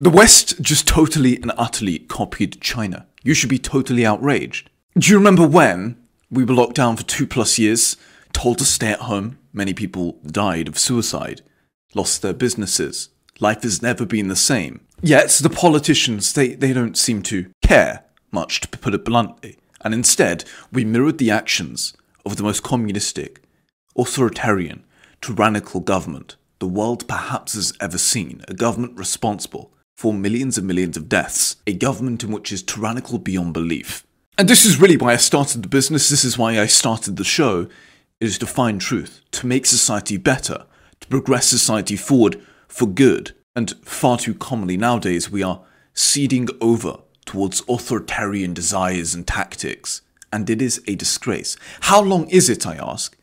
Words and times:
The 0.00 0.10
West 0.10 0.62
just 0.62 0.86
totally 0.86 1.42
and 1.42 1.50
utterly 1.56 1.98
copied 1.98 2.60
China. 2.60 3.08
You 3.24 3.34
should 3.34 3.50
be 3.50 3.58
totally 3.58 4.06
outraged. 4.06 4.70
Do 4.96 5.10
you 5.10 5.18
remember 5.18 5.44
when 5.44 5.96
we 6.30 6.44
were 6.44 6.54
locked 6.54 6.76
down 6.76 6.96
for 6.96 7.02
two 7.02 7.26
plus 7.26 7.58
years, 7.58 7.96
told 8.32 8.58
to 8.58 8.64
stay 8.64 8.92
at 8.92 9.00
home? 9.00 9.38
Many 9.52 9.74
people 9.74 10.20
died 10.24 10.68
of 10.68 10.78
suicide, 10.78 11.42
lost 11.96 12.22
their 12.22 12.32
businesses. 12.32 13.08
Life 13.40 13.64
has 13.64 13.82
never 13.82 14.06
been 14.06 14.28
the 14.28 14.36
same. 14.36 14.82
Yet 15.02 15.30
the 15.30 15.50
politicians, 15.50 16.32
they, 16.32 16.54
they 16.54 16.72
don't 16.72 16.96
seem 16.96 17.22
to 17.24 17.50
care 17.60 18.04
much, 18.30 18.60
to 18.60 18.78
put 18.78 18.94
it 18.94 19.04
bluntly. 19.04 19.58
And 19.80 19.92
instead, 19.92 20.44
we 20.70 20.84
mirrored 20.84 21.18
the 21.18 21.32
actions 21.32 21.92
of 22.24 22.36
the 22.36 22.44
most 22.44 22.62
communistic, 22.62 23.42
authoritarian, 23.96 24.84
tyrannical 25.20 25.80
government 25.80 26.36
the 26.60 26.66
world 26.66 27.06
perhaps 27.06 27.54
has 27.54 27.72
ever 27.80 27.98
seen. 27.98 28.42
A 28.48 28.54
government 28.54 28.98
responsible 28.98 29.72
for 29.98 30.14
millions 30.14 30.56
and 30.56 30.64
millions 30.64 30.96
of 30.96 31.08
deaths, 31.08 31.56
a 31.66 31.72
government 31.72 32.22
in 32.22 32.30
which 32.30 32.52
is 32.52 32.62
tyrannical 32.62 33.18
beyond 33.18 33.52
belief. 33.52 34.06
And 34.38 34.48
this 34.48 34.64
is 34.64 34.80
really 34.80 34.96
why 34.96 35.14
I 35.14 35.16
started 35.16 35.60
the 35.60 35.68
business, 35.68 36.08
this 36.08 36.24
is 36.24 36.38
why 36.38 36.60
I 36.60 36.66
started 36.66 37.16
the 37.16 37.24
show, 37.24 37.66
is 38.20 38.38
to 38.38 38.46
find 38.46 38.80
truth, 38.80 39.22
to 39.32 39.48
make 39.48 39.66
society 39.66 40.16
better, 40.16 40.66
to 41.00 41.08
progress 41.08 41.48
society 41.48 41.96
forward 41.96 42.40
for 42.68 42.86
good. 42.86 43.32
And 43.56 43.74
far 43.82 44.18
too 44.18 44.34
commonly 44.34 44.76
nowadays, 44.76 45.32
we 45.32 45.42
are 45.42 45.62
ceding 45.94 46.46
over 46.60 46.98
towards 47.26 47.64
authoritarian 47.68 48.54
desires 48.54 49.16
and 49.16 49.26
tactics. 49.26 50.02
And 50.32 50.48
it 50.48 50.62
is 50.62 50.80
a 50.86 50.94
disgrace. 50.94 51.56
How 51.80 52.00
long 52.00 52.30
is 52.30 52.48
it, 52.48 52.68
I 52.68 52.76
ask, 52.76 53.16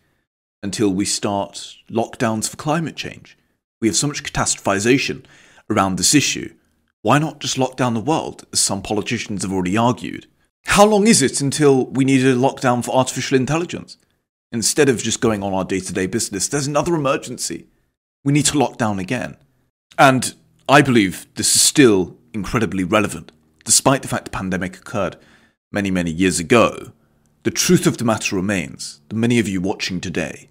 until 0.62 0.89
we 0.89 1.05
start 1.05 1.78
lockdowns 1.89 2.50
for 2.50 2.58
climate 2.58 2.98
change? 2.98 3.38
We 3.80 3.88
have 3.88 3.95
so 3.95 4.08
much 4.08 4.23
catastrophization 4.23 5.23
around 5.70 5.98
this 5.98 6.14
issue 6.14 6.53
why 7.05 7.20
not 7.20 7.40
just 7.40 7.59
lock 7.59 7.77
down 7.77 7.94
the 7.94 8.00
world, 8.00 8.48
as 8.52 8.59
some 8.59 8.82
politicians 8.82 9.44
have 9.44 9.54
already 9.54 9.77
argued? 9.77 10.26
How 10.66 10.84
long 10.84 11.06
is 11.06 11.22
it 11.22 11.39
until 11.39 11.86
we 11.86 12.03
need 12.03 12.25
a 12.25 12.34
lockdown 12.34 12.84
for 12.84 12.95
artificial 12.95 13.38
intelligence? 13.38 13.98
Instead 14.52 14.89
of 14.89 15.03
just 15.03 15.22
going 15.22 15.44
on 15.44 15.53
our 15.53 15.64
day 15.64 15.80
to 15.81 15.94
day 15.94 16.08
business, 16.08 16.48
there's 16.48 16.66
another 16.66 16.95
emergency. 16.95 17.67
We 18.23 18.33
need 18.33 18.48
to 18.48 18.58
lock 18.58 18.80
down 18.80 18.98
again. 18.98 19.38
And 20.00 20.33
I 20.67 20.81
believe 20.81 21.28
this 21.36 21.56
is 21.56 21.61
still 21.61 22.17
incredibly 22.33 22.83
relevant, 22.83 23.31
despite 23.66 24.02
the 24.02 24.08
fact 24.08 24.26
the 24.26 24.31
pandemic 24.31 24.76
occurred 24.76 25.16
many, 25.72 25.92
many 25.92 26.09
years 26.09 26.39
ago. 26.39 26.92
The 27.44 27.52
truth 27.52 27.86
of 27.86 28.00
the 28.00 28.03
matter 28.03 28.36
remains 28.36 29.02
that 29.09 29.16
many 29.16 29.38
of 29.38 29.48
you 29.48 29.61
watching 29.61 30.02
today 30.02 30.50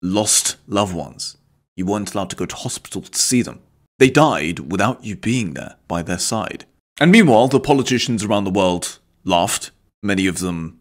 lost 0.00 0.58
loved 0.68 0.94
ones. 0.94 1.38
You 1.74 1.86
weren't 1.86 2.14
allowed 2.14 2.30
to 2.30 2.36
go 2.36 2.46
to 2.46 2.54
hospital 2.54 3.02
to 3.02 3.18
see 3.18 3.42
them. 3.42 3.62
They 3.98 4.10
died 4.10 4.70
without 4.70 5.04
you 5.04 5.16
being 5.16 5.54
there 5.54 5.76
by 5.88 6.02
their 6.02 6.18
side. 6.18 6.64
And 7.00 7.10
meanwhile, 7.10 7.48
the 7.48 7.60
politicians 7.60 8.24
around 8.24 8.44
the 8.44 8.50
world 8.50 8.98
laughed. 9.24 9.70
Many 10.02 10.26
of 10.26 10.38
them 10.38 10.80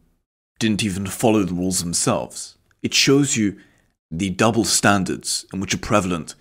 didn't 0.60 0.84
even 0.84 1.08
follow 1.08 1.44
the 1.44 1.54
rules 1.54 1.84
themselves. 1.84 2.58
It 2.82 2.94
shows 2.94 3.36
you 3.36 3.58
the 4.12 4.30
double 4.30 4.64
standards 4.64 5.46
in 5.52 5.60
which 5.60 5.74
are 5.74 5.80
prevalent 5.80 6.36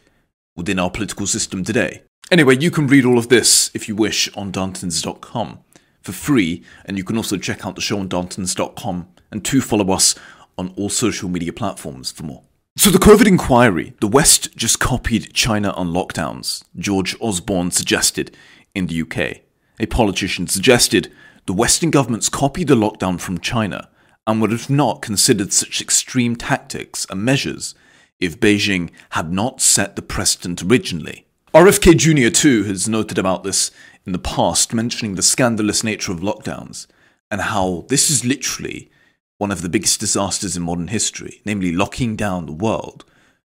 within 0.54 0.78
our 0.78 0.90
political 0.90 1.26
system 1.26 1.64
today. 1.64 2.02
Anyway, 2.30 2.56
you 2.58 2.70
can 2.70 2.86
read 2.86 3.04
all 3.04 3.18
of 3.18 3.28
this, 3.28 3.70
if 3.74 3.88
you 3.88 3.94
wish, 3.94 4.28
on 4.34 4.52
Darntons.com 4.52 5.60
for 6.02 6.12
free, 6.12 6.62
and 6.84 6.96
you 6.96 7.04
can 7.04 7.16
also 7.16 7.36
check 7.36 7.66
out 7.66 7.74
the 7.74 7.80
show 7.80 7.98
on 7.98 8.08
Darntons.com 8.08 9.08
and 9.30 9.44
to 9.44 9.60
follow 9.60 9.92
us 9.92 10.14
on 10.58 10.72
all 10.76 10.88
social 10.88 11.28
media 11.28 11.52
platforms 11.52 12.10
for 12.10 12.22
more. 12.22 12.42
So, 12.78 12.90
the 12.90 12.98
COVID 12.98 13.26
inquiry, 13.26 13.94
the 14.00 14.06
West 14.06 14.54
just 14.54 14.80
copied 14.80 15.32
China 15.32 15.70
on 15.70 15.94
lockdowns, 15.94 16.62
George 16.76 17.16
Osborne 17.22 17.70
suggested 17.70 18.36
in 18.74 18.86
the 18.86 19.00
UK. 19.00 19.40
A 19.80 19.86
politician 19.86 20.46
suggested 20.46 21.10
the 21.46 21.54
Western 21.54 21.90
governments 21.90 22.28
copied 22.28 22.68
the 22.68 22.74
lockdown 22.74 23.18
from 23.18 23.40
China 23.40 23.88
and 24.26 24.42
would 24.42 24.52
have 24.52 24.68
not 24.68 25.00
considered 25.00 25.54
such 25.54 25.80
extreme 25.80 26.36
tactics 26.36 27.06
and 27.08 27.24
measures 27.24 27.74
if 28.20 28.38
Beijing 28.38 28.90
had 29.10 29.32
not 29.32 29.62
set 29.62 29.96
the 29.96 30.02
precedent 30.02 30.62
originally. 30.62 31.24
RFK 31.54 31.96
Jr., 31.96 32.28
too, 32.28 32.64
has 32.64 32.86
noted 32.86 33.16
about 33.16 33.42
this 33.42 33.70
in 34.04 34.12
the 34.12 34.18
past, 34.18 34.74
mentioning 34.74 35.14
the 35.14 35.22
scandalous 35.22 35.82
nature 35.82 36.12
of 36.12 36.20
lockdowns 36.20 36.86
and 37.30 37.40
how 37.40 37.86
this 37.88 38.10
is 38.10 38.26
literally 38.26 38.90
one 39.38 39.50
of 39.50 39.62
the 39.62 39.68
biggest 39.68 40.00
disasters 40.00 40.56
in 40.56 40.62
modern 40.62 40.88
history, 40.88 41.40
namely 41.44 41.72
locking 41.72 42.16
down 42.16 42.46
the 42.46 42.52
world 42.52 43.04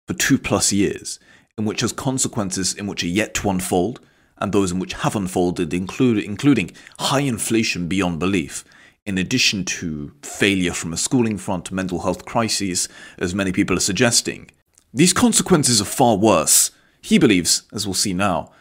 for 0.07 0.13
two 0.13 0.37
plus 0.37 0.71
years, 0.71 1.19
in 1.57 1.65
which 1.65 1.81
has 1.81 1.91
consequences 1.91 2.73
in 2.73 2.87
which 2.87 3.03
are 3.03 3.07
yet 3.07 3.33
to 3.35 3.49
unfold, 3.49 3.99
and 4.37 4.51
those 4.51 4.71
in 4.71 4.79
which 4.79 4.93
have 4.93 5.15
unfolded, 5.15 5.73
include, 5.73 6.23
including 6.23 6.71
high 6.99 7.21
inflation 7.21 7.87
beyond 7.87 8.19
belief, 8.19 8.63
in 9.05 9.17
addition 9.17 9.63
to 9.63 10.13
failure 10.21 10.73
from 10.73 10.93
a 10.93 10.97
schooling 10.97 11.37
front, 11.37 11.71
mental 11.71 12.01
health 12.01 12.25
crises, 12.25 12.89
as 13.17 13.33
many 13.33 13.51
people 13.51 13.75
are 13.75 13.81
suggesting. 13.81 14.49
These 14.93 15.13
consequences 15.13 15.81
are 15.81 15.85
far 15.85 16.17
worse, 16.17 16.71
he 17.01 17.17
believes, 17.17 17.63
as 17.71 17.87
we'll 17.87 17.93
see 17.93 18.13
now, 18.13 18.51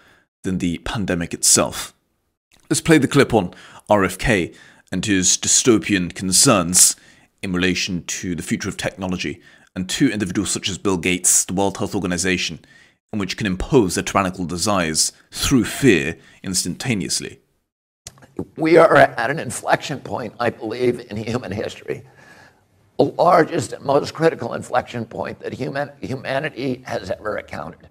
than 0.45 0.59
the 0.59 0.79
pandemic 0.79 1.35
itself. 1.35 1.93
Let's 2.71 2.81
play 2.81 2.99
the 2.99 3.09
clip 3.09 3.35
on 3.35 3.55
RFK 3.89 4.55
and 4.93 5.05
his 5.05 5.37
dystopian 5.37 6.15
concerns 6.15 6.97
in 7.47 7.53
relation 7.53 8.03
to 8.05 8.35
the 8.35 8.43
future 8.43 8.69
of 8.69 8.77
technology, 8.77 9.41
and 9.77 9.89
two 9.89 10.11
individuals 10.11 10.51
such 10.51 10.69
as 10.69 10.79
Bill 10.79 10.97
Gates, 10.97 11.45
the 11.45 11.55
World 11.55 11.79
Health 11.79 11.95
Organization, 11.95 12.59
in 13.13 13.21
which 13.21 13.37
can 13.37 13.47
impose 13.47 13.95
their 13.95 14.03
tyrannical 14.03 14.47
desires 14.47 15.13
through 15.31 15.65
fear 15.65 16.19
instantaneously. 16.43 17.39
We 18.57 18.77
are 18.77 18.97
at 18.97 19.31
an 19.31 19.39
inflection 19.39 20.01
point, 20.01 20.35
I 20.41 20.51
believe, 20.51 21.01
in 21.09 21.17
human 21.17 21.53
history. 21.53 22.03
The 22.99 23.05
largest 23.05 23.73
and 23.73 23.85
most 23.85 24.13
critical 24.13 24.55
inflection 24.55 25.05
point 25.05 25.39
that 25.41 25.53
human, 25.53 25.93
humanity 26.01 26.83
has 26.85 27.13
ever 27.13 27.39
encountered. 27.39 27.89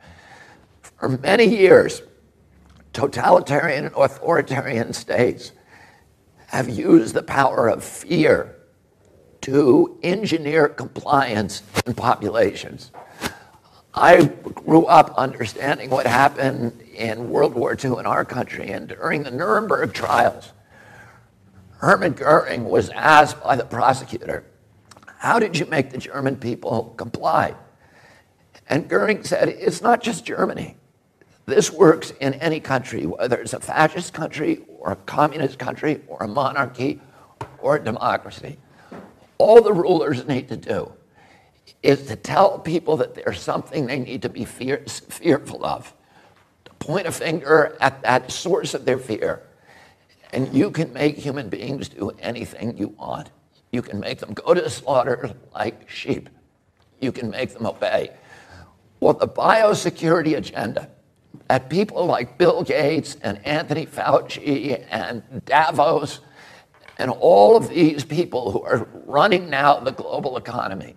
For 0.82 1.08
many 1.08 1.46
years, 1.46 2.02
totalitarian 2.92 3.86
and 3.86 3.96
authoritarian 3.96 4.92
states 4.92 5.54
have 6.48 6.68
used 6.68 7.14
the 7.14 7.24
power 7.24 7.70
of 7.70 7.84
fear 7.84 8.55
to 9.46 9.96
engineer 10.02 10.68
compliance 10.68 11.62
in 11.86 11.94
populations. 11.94 12.92
I 13.94 14.24
grew 14.24 14.86
up 14.86 15.14
understanding 15.18 15.92
what 15.92 16.08
happened 16.08 16.82
in 16.82 17.30
World 17.30 17.54
War 17.54 17.78
II 17.82 18.00
in 18.00 18.08
our 18.08 18.26
country, 18.26 18.72
and 18.72 18.88
during 18.88 19.22
the 19.22 19.30
Nuremberg 19.30 19.94
trials, 19.94 20.52
Hermann 21.78 22.14
Goering 22.14 22.66
was 22.66 22.90
asked 22.90 23.44
by 23.44 23.56
the 23.56 23.66
prosecutor, 23.66 24.46
How 25.20 25.38
did 25.38 25.60
you 25.60 25.68
make 25.68 25.92
the 25.92 26.00
German 26.00 26.38
people 26.38 26.96
comply? 26.98 27.54
And 28.68 28.90
Goering 28.90 29.24
said, 29.24 29.50
It's 29.50 29.84
not 29.84 30.02
just 30.02 30.26
Germany. 30.26 30.76
This 31.46 31.70
works 31.70 32.10
in 32.20 32.34
any 32.36 32.60
country, 32.60 33.06
whether 33.06 33.40
it's 33.40 33.54
a 33.54 33.60
fascist 33.60 34.12
country 34.12 34.64
or 34.80 34.94
a 34.94 34.96
communist 34.96 35.60
country 35.60 36.02
or 36.08 36.24
a 36.24 36.28
monarchy 36.28 37.00
or 37.60 37.76
a 37.76 37.84
democracy 37.84 38.58
all 39.38 39.62
the 39.62 39.74
rulers 39.74 40.26
need 40.28 40.48
to 40.50 40.58
do 40.58 40.92
is 41.84 42.08
to 42.08 42.16
tell 42.16 42.60
people 42.60 42.98
that 42.98 43.16
there's 43.16 43.40
something 43.40 43.86
they 43.86 44.00
need 44.00 44.22
to 44.24 44.30
be 44.30 44.46
fear, 44.46 44.84
fearful 44.88 45.66
of, 45.66 45.94
to 46.66 46.74
point 46.76 47.08
a 47.08 47.12
finger 47.12 47.78
at 47.80 48.02
that 48.02 48.32
source 48.32 48.74
of 48.74 48.86
their 48.86 48.98
fear. 48.98 49.44
And 50.34 50.54
you 50.54 50.72
can 50.72 50.92
make 50.94 51.18
human 51.18 51.50
beings 51.50 51.90
do 51.90 52.10
anything 52.20 52.78
you 52.78 52.90
want. 52.90 53.30
You 53.72 53.82
can 53.82 54.00
make 54.00 54.20
them 54.20 54.34
go 54.34 54.54
to 54.54 54.70
slaughter 54.70 55.32
like 55.54 55.90
sheep. 55.90 56.30
You 57.00 57.12
can 57.12 57.30
make 57.30 57.54
them 57.54 57.66
obey. 57.66 58.12
Well, 59.00 59.14
the 59.14 59.28
biosecurity 59.28 60.38
agenda 60.38 60.90
that 61.48 61.70
people 61.70 62.06
like 62.06 62.38
Bill 62.38 62.64
Gates 62.64 63.18
and 63.22 63.46
Anthony 63.46 63.86
Fauci 63.86 64.84
and 64.90 65.22
Davos 65.46 66.22
and 66.98 67.12
all 67.12 67.58
of 67.58 67.70
these 67.70 68.04
people 68.06 68.52
who 68.52 68.62
are 68.62 68.88
running 69.06 69.50
now 69.50 69.80
the 69.80 69.92
global 69.92 70.38
economy, 70.38 70.96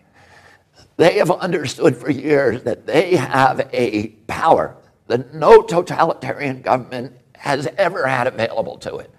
they 0.97 1.19
have 1.19 1.31
understood 1.31 1.97
for 1.97 2.11
years 2.11 2.62
that 2.65 2.87
they 2.87 3.17
have 3.17 3.69
a 3.73 4.09
power 4.27 4.77
that 5.09 5.35
no 5.35 5.62
totalitarian 5.62 6.62
government 6.62 7.17
has 7.35 7.67
ever 7.79 8.06
had 8.06 8.27
available 8.27 8.79
to 8.79 8.97
it. 8.97 9.11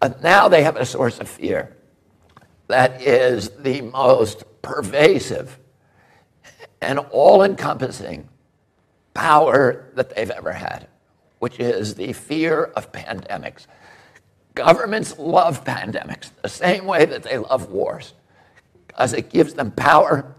But 0.00 0.22
now 0.22 0.48
they 0.48 0.62
have 0.62 0.76
a 0.76 0.84
source 0.84 1.18
of 1.18 1.28
fear 1.28 1.76
that 2.68 3.00
is 3.02 3.50
the 3.50 3.80
most 3.82 4.44
pervasive 4.62 5.58
and 6.80 6.98
all 6.98 7.42
encompassing 7.42 8.28
power 9.14 9.90
that 9.94 10.14
they've 10.14 10.30
ever 10.30 10.52
had, 10.52 10.88
which 11.38 11.58
is 11.58 11.94
the 11.94 12.12
fear 12.12 12.64
of 12.64 12.92
pandemics. 12.92 13.66
Governments 14.56 15.18
love 15.18 15.64
pandemics 15.64 16.30
the 16.42 16.48
same 16.48 16.86
way 16.86 17.04
that 17.04 17.22
they 17.22 17.36
love 17.38 17.70
wars 17.70 18.14
because 18.88 19.12
it 19.12 19.28
gives 19.28 19.54
them 19.54 19.70
power, 19.70 20.34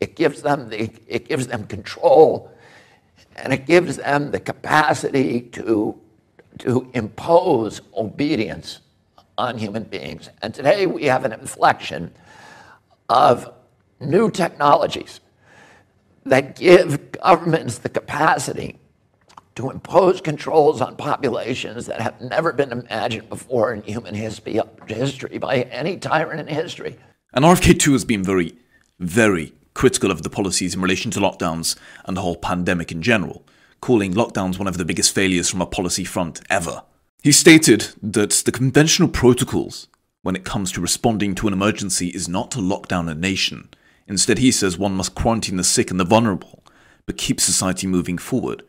it 0.00 0.16
gives 0.16 0.42
them, 0.42 0.70
the, 0.70 0.90
it 1.06 1.28
gives 1.28 1.46
them 1.46 1.66
control, 1.66 2.50
and 3.36 3.52
it 3.52 3.66
gives 3.66 3.98
them 3.98 4.30
the 4.30 4.40
capacity 4.40 5.42
to 5.52 6.00
to 6.58 6.90
impose 6.94 7.80
obedience 7.96 8.80
on 9.36 9.58
human 9.58 9.84
beings. 9.84 10.28
And 10.42 10.52
today 10.52 10.86
we 10.86 11.04
have 11.04 11.24
an 11.24 11.32
inflection 11.32 12.10
of 13.08 13.52
new 14.00 14.30
technologies 14.30 15.20
that 16.26 16.56
give 16.56 17.12
governments 17.12 17.78
the 17.78 17.88
capacity 17.88 18.78
to 19.58 19.70
impose 19.70 20.20
controls 20.20 20.80
on 20.80 20.94
populations 20.94 21.86
that 21.86 22.00
have 22.00 22.20
never 22.20 22.52
been 22.52 22.70
imagined 22.70 23.28
before 23.28 23.72
in 23.72 23.82
human 23.82 24.14
history, 24.14 24.60
by 25.38 25.62
any 25.72 25.96
tyrant 25.96 26.38
in 26.38 26.46
history. 26.46 26.96
And 27.34 27.44
RFK2 27.44 27.90
has 27.90 28.04
been 28.04 28.22
very, 28.22 28.54
very 29.00 29.52
critical 29.74 30.12
of 30.12 30.22
the 30.22 30.30
policies 30.30 30.76
in 30.76 30.80
relation 30.80 31.10
to 31.10 31.18
lockdowns 31.18 31.76
and 32.04 32.16
the 32.16 32.20
whole 32.20 32.36
pandemic 32.36 32.92
in 32.92 33.02
general, 33.02 33.44
calling 33.80 34.14
lockdowns 34.14 34.60
one 34.60 34.68
of 34.68 34.78
the 34.78 34.84
biggest 34.84 35.12
failures 35.12 35.50
from 35.50 35.60
a 35.60 35.66
policy 35.66 36.04
front 36.04 36.40
ever. 36.48 36.84
He 37.24 37.32
stated 37.32 37.88
that 38.00 38.30
the 38.46 38.52
conventional 38.52 39.08
protocols 39.08 39.88
when 40.22 40.36
it 40.36 40.44
comes 40.44 40.70
to 40.70 40.80
responding 40.80 41.34
to 41.34 41.48
an 41.48 41.52
emergency 41.52 42.10
is 42.10 42.28
not 42.28 42.52
to 42.52 42.60
lock 42.60 42.86
down 42.86 43.08
a 43.08 43.14
nation. 43.16 43.70
Instead, 44.06 44.38
he 44.38 44.52
says 44.52 44.78
one 44.78 44.94
must 44.94 45.16
quarantine 45.16 45.56
the 45.56 45.64
sick 45.64 45.90
and 45.90 45.98
the 45.98 46.04
vulnerable, 46.04 46.62
but 47.06 47.16
keep 47.18 47.40
society 47.40 47.88
moving 47.88 48.18
forward. 48.18 48.62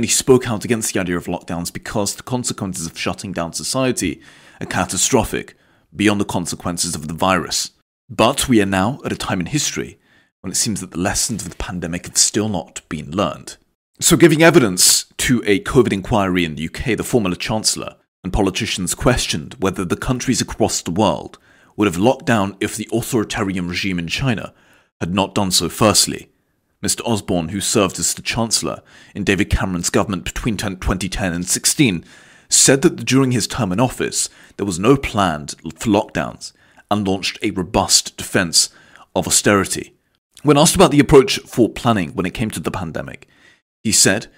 And 0.00 0.06
he 0.06 0.10
spoke 0.10 0.48
out 0.48 0.64
against 0.64 0.94
the 0.94 1.00
idea 1.00 1.18
of 1.18 1.26
lockdowns 1.26 1.70
because 1.70 2.14
the 2.14 2.22
consequences 2.22 2.86
of 2.86 2.98
shutting 2.98 3.34
down 3.34 3.52
society 3.52 4.22
are 4.58 4.66
catastrophic, 4.66 5.58
beyond 5.94 6.18
the 6.18 6.24
consequences 6.24 6.94
of 6.94 7.06
the 7.06 7.12
virus. 7.12 7.72
But 8.08 8.48
we 8.48 8.62
are 8.62 8.66
now 8.66 9.00
at 9.04 9.12
a 9.12 9.16
time 9.16 9.40
in 9.40 9.44
history 9.44 10.00
when 10.40 10.52
it 10.52 10.56
seems 10.56 10.80
that 10.80 10.92
the 10.92 10.98
lessons 10.98 11.42
of 11.42 11.50
the 11.50 11.56
pandemic 11.56 12.06
have 12.06 12.16
still 12.16 12.48
not 12.48 12.80
been 12.88 13.10
learned. 13.10 13.58
So, 14.00 14.16
giving 14.16 14.42
evidence 14.42 15.04
to 15.18 15.42
a 15.44 15.60
COVID 15.64 15.92
inquiry 15.92 16.46
in 16.46 16.54
the 16.54 16.64
UK, 16.64 16.96
the 16.96 17.04
former 17.04 17.34
Chancellor 17.34 17.96
and 18.24 18.32
politicians 18.32 18.94
questioned 18.94 19.56
whether 19.58 19.84
the 19.84 19.98
countries 19.98 20.40
across 20.40 20.80
the 20.80 20.92
world 20.92 21.38
would 21.76 21.86
have 21.86 21.98
locked 21.98 22.24
down 22.24 22.56
if 22.58 22.74
the 22.74 22.88
authoritarian 22.90 23.68
regime 23.68 23.98
in 23.98 24.08
China 24.08 24.54
had 24.98 25.12
not 25.12 25.34
done 25.34 25.50
so 25.50 25.68
firstly. 25.68 26.29
Mr. 26.82 27.02
Osborne, 27.04 27.50
who 27.50 27.60
served 27.60 27.98
as 27.98 28.14
the 28.14 28.22
Chancellor 28.22 28.82
in 29.14 29.24
David 29.24 29.50
Cameron's 29.50 29.90
government 29.90 30.24
between 30.24 30.56
2010 30.56 31.32
and 31.32 31.46
16, 31.46 32.04
said 32.48 32.82
that 32.82 33.04
during 33.04 33.32
his 33.32 33.46
term 33.46 33.70
in 33.70 33.80
office 33.80 34.28
there 34.56 34.66
was 34.66 34.78
no 34.78 34.96
plan 34.96 35.46
for 35.48 35.90
lockdowns 35.90 36.52
and 36.90 37.06
launched 37.06 37.38
a 37.42 37.50
robust 37.50 38.16
defence 38.16 38.70
of 39.14 39.26
austerity. 39.26 39.94
When 40.42 40.56
asked 40.56 40.74
about 40.74 40.90
the 40.90 41.00
approach 41.00 41.38
for 41.40 41.68
planning 41.68 42.12
when 42.14 42.26
it 42.26 42.34
came 42.34 42.50
to 42.52 42.60
the 42.60 42.70
pandemic, 42.70 43.28
he 43.84 43.92
said, 43.92 44.28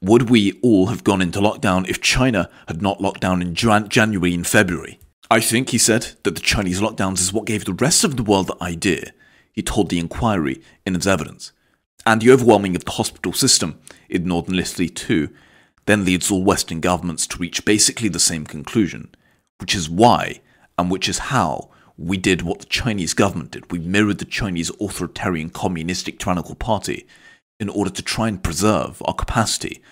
Would 0.00 0.30
we 0.30 0.58
all 0.62 0.86
have 0.86 1.04
gone 1.04 1.20
into 1.20 1.40
lockdown 1.40 1.88
if 1.88 2.00
China 2.00 2.48
had 2.68 2.80
not 2.80 3.00
locked 3.00 3.20
down 3.20 3.42
in 3.42 3.54
Jan- 3.54 3.88
January 3.88 4.34
and 4.34 4.46
February? 4.46 5.00
I 5.30 5.40
think, 5.40 5.70
he 5.70 5.78
said, 5.78 6.12
that 6.22 6.36
the 6.36 6.40
Chinese 6.40 6.80
lockdowns 6.80 7.20
is 7.20 7.32
what 7.32 7.44
gave 7.44 7.64
the 7.64 7.74
rest 7.74 8.04
of 8.04 8.16
the 8.16 8.22
world 8.22 8.46
the 8.46 8.62
idea, 8.62 9.12
he 9.52 9.62
told 9.62 9.90
the 9.90 9.98
inquiry 9.98 10.62
in 10.86 10.94
its 10.94 11.06
evidence. 11.06 11.52
And 12.08 12.22
the 12.22 12.30
overwhelming 12.30 12.74
of 12.74 12.86
the 12.86 12.92
hospital 12.92 13.34
system 13.34 13.78
in 14.08 14.24
northern 14.24 14.58
Italy, 14.58 14.88
too, 14.88 15.28
then 15.84 16.06
leads 16.06 16.30
all 16.30 16.42
Western 16.42 16.80
governments 16.80 17.26
to 17.26 17.36
reach 17.36 17.66
basically 17.66 18.08
the 18.08 18.18
same 18.18 18.46
conclusion, 18.46 19.14
which 19.60 19.74
is 19.74 19.90
why 19.90 20.40
and 20.78 20.90
which 20.90 21.06
is 21.06 21.18
how 21.18 21.68
we 21.98 22.16
did 22.16 22.40
what 22.40 22.60
the 22.60 22.66
Chinese 22.66 23.12
government 23.12 23.50
did. 23.50 23.70
We 23.70 23.80
mirrored 23.80 24.20
the 24.20 24.24
Chinese 24.24 24.70
authoritarian 24.80 25.50
communistic 25.50 26.18
tyrannical 26.18 26.54
party 26.54 27.06
in 27.60 27.68
order 27.68 27.90
to 27.90 28.02
try 28.02 28.28
and 28.28 28.42
preserve 28.42 29.02
our 29.04 29.12
capacity 29.12 29.82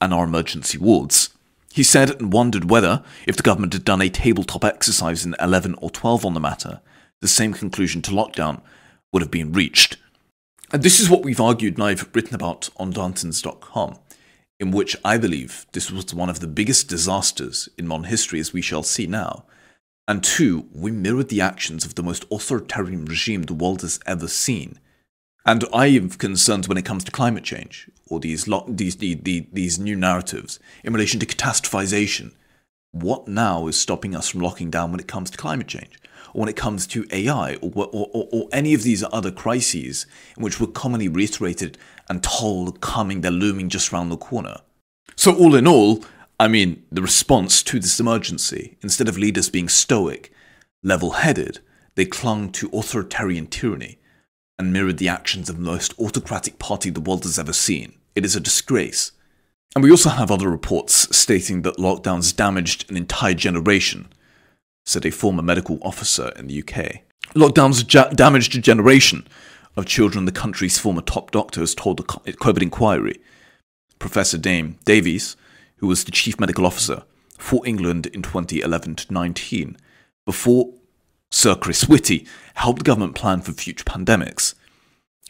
and 0.00 0.14
our 0.14 0.22
emergency 0.22 0.78
wards. 0.78 1.30
He 1.72 1.82
said 1.82 2.10
and 2.20 2.32
wondered 2.32 2.70
whether, 2.70 3.02
if 3.26 3.36
the 3.36 3.42
government 3.42 3.72
had 3.72 3.84
done 3.84 4.02
a 4.02 4.08
tabletop 4.08 4.64
exercise 4.64 5.26
in 5.26 5.34
11 5.40 5.74
or 5.78 5.90
12 5.90 6.24
on 6.24 6.34
the 6.34 6.38
matter, 6.38 6.80
the 7.20 7.26
same 7.26 7.52
conclusion 7.52 8.02
to 8.02 8.12
lockdown 8.12 8.60
would 9.12 9.22
have 9.22 9.32
been 9.32 9.50
reached. 9.52 9.96
And 10.72 10.82
this 10.82 11.00
is 11.00 11.08
what 11.08 11.22
we've 11.22 11.40
argued 11.40 11.74
and 11.74 11.84
I've 11.84 12.08
written 12.14 12.34
about 12.34 12.68
on 12.76 12.92
Darntons.com, 12.92 13.98
in 14.58 14.70
which 14.70 14.96
I 15.04 15.16
believe 15.18 15.66
this 15.72 15.90
was 15.90 16.12
one 16.12 16.28
of 16.28 16.40
the 16.40 16.46
biggest 16.46 16.88
disasters 16.88 17.68
in 17.78 17.86
modern 17.86 18.04
history, 18.04 18.40
as 18.40 18.52
we 18.52 18.62
shall 18.62 18.82
see 18.82 19.06
now. 19.06 19.44
And 20.08 20.22
two, 20.22 20.66
we 20.72 20.90
mirrored 20.90 21.28
the 21.28 21.40
actions 21.40 21.84
of 21.84 21.94
the 21.94 22.02
most 22.02 22.24
authoritarian 22.30 23.04
regime 23.04 23.42
the 23.42 23.54
world 23.54 23.82
has 23.82 24.00
ever 24.06 24.28
seen 24.28 24.78
and 25.46 25.64
I 25.72 25.90
have 25.90 26.18
concerns 26.18 26.66
when 26.66 26.76
it 26.76 26.84
comes 26.84 27.04
to 27.04 27.12
climate 27.12 27.44
change 27.44 27.88
or 28.08 28.18
these 28.18 28.48
lo- 28.48 28.66
these, 28.68 28.96
these 28.96 29.46
these 29.52 29.78
new 29.78 29.94
narratives 29.94 30.58
in 30.82 30.92
relation 30.92 31.20
to 31.20 31.26
catastrophization. 31.26 32.32
What 32.90 33.28
now 33.28 33.68
is 33.68 33.78
stopping 33.78 34.16
us 34.16 34.28
from 34.28 34.40
locking 34.40 34.70
down 34.70 34.90
when 34.90 34.98
it 34.98 35.06
comes 35.06 35.30
to 35.30 35.38
climate 35.38 35.68
change, 35.68 36.00
when 36.36 36.48
it 36.48 36.56
comes 36.56 36.86
to 36.88 37.06
AI, 37.10 37.54
or, 37.56 37.88
or, 37.92 38.28
or, 38.30 38.48
any 38.52 38.74
of 38.74 38.82
these 38.82 39.02
other 39.10 39.30
crises 39.30 40.06
in 40.36 40.42
which 40.42 40.60
we're 40.60 40.66
commonly 40.66 41.08
reiterated 41.08 41.78
and 42.08 42.22
told 42.22 42.80
coming, 42.80 43.20
they're 43.20 43.30
looming 43.30 43.68
just 43.68 43.92
around 43.92 44.10
the 44.10 44.16
corner? 44.16 44.58
So, 45.16 45.34
all 45.34 45.54
in 45.54 45.66
all, 45.66 46.04
I 46.38 46.48
mean, 46.48 46.84
the 46.92 47.00
response 47.00 47.62
to 47.64 47.80
this 47.80 47.98
emergency, 47.98 48.76
instead 48.82 49.08
of 49.08 49.16
leaders 49.16 49.48
being 49.48 49.68
stoic, 49.68 50.32
level 50.82 51.12
headed, 51.12 51.60
they 51.94 52.04
clung 52.04 52.52
to 52.52 52.70
authoritarian 52.72 53.46
tyranny 53.46 53.98
and 54.58 54.72
mirrored 54.72 54.98
the 54.98 55.08
actions 55.08 55.48
of 55.48 55.56
the 55.56 55.62
most 55.62 55.98
autocratic 55.98 56.58
party 56.58 56.90
the 56.90 57.00
world 57.00 57.24
has 57.24 57.38
ever 57.38 57.52
seen. 57.52 57.94
It 58.14 58.24
is 58.24 58.36
a 58.36 58.40
disgrace. 58.40 59.12
And 59.74 59.82
we 59.82 59.90
also 59.90 60.10
have 60.10 60.30
other 60.30 60.50
reports 60.50 61.16
stating 61.16 61.62
that 61.62 61.76
lockdowns 61.76 62.34
damaged 62.34 62.90
an 62.90 62.96
entire 62.96 63.34
generation, 63.34 64.08
said 64.86 65.04
a 65.04 65.10
former 65.10 65.42
medical 65.42 65.78
officer 65.82 66.32
in 66.36 66.46
the 66.46 66.62
UK. 66.62 67.02
Lockdowns 67.34 67.92
ja- 67.92 68.08
damaged 68.10 68.56
a 68.56 68.60
generation 68.60 69.26
of 69.76 69.84
children, 69.84 70.24
the 70.24 70.32
country's 70.32 70.78
former 70.78 71.02
top 71.02 71.30
doctors 71.32 71.74
told 71.74 71.98
the 71.98 72.04
COVID 72.04 72.62
inquiry. 72.62 73.20
Professor 73.98 74.38
Dame 74.38 74.78
Davies, 74.84 75.36
who 75.76 75.86
was 75.86 76.04
the 76.04 76.10
chief 76.10 76.40
medical 76.40 76.64
officer 76.64 77.02
for 77.36 77.66
England 77.66 78.06
in 78.06 78.22
2011 78.22 78.94
to 78.94 79.12
19, 79.12 79.76
before 80.24 80.72
Sir 81.30 81.54
Chris 81.54 81.88
Whitty 81.88 82.26
helped 82.54 82.84
government 82.84 83.14
plan 83.14 83.42
for 83.42 83.52
future 83.52 83.84
pandemics. 83.84 84.54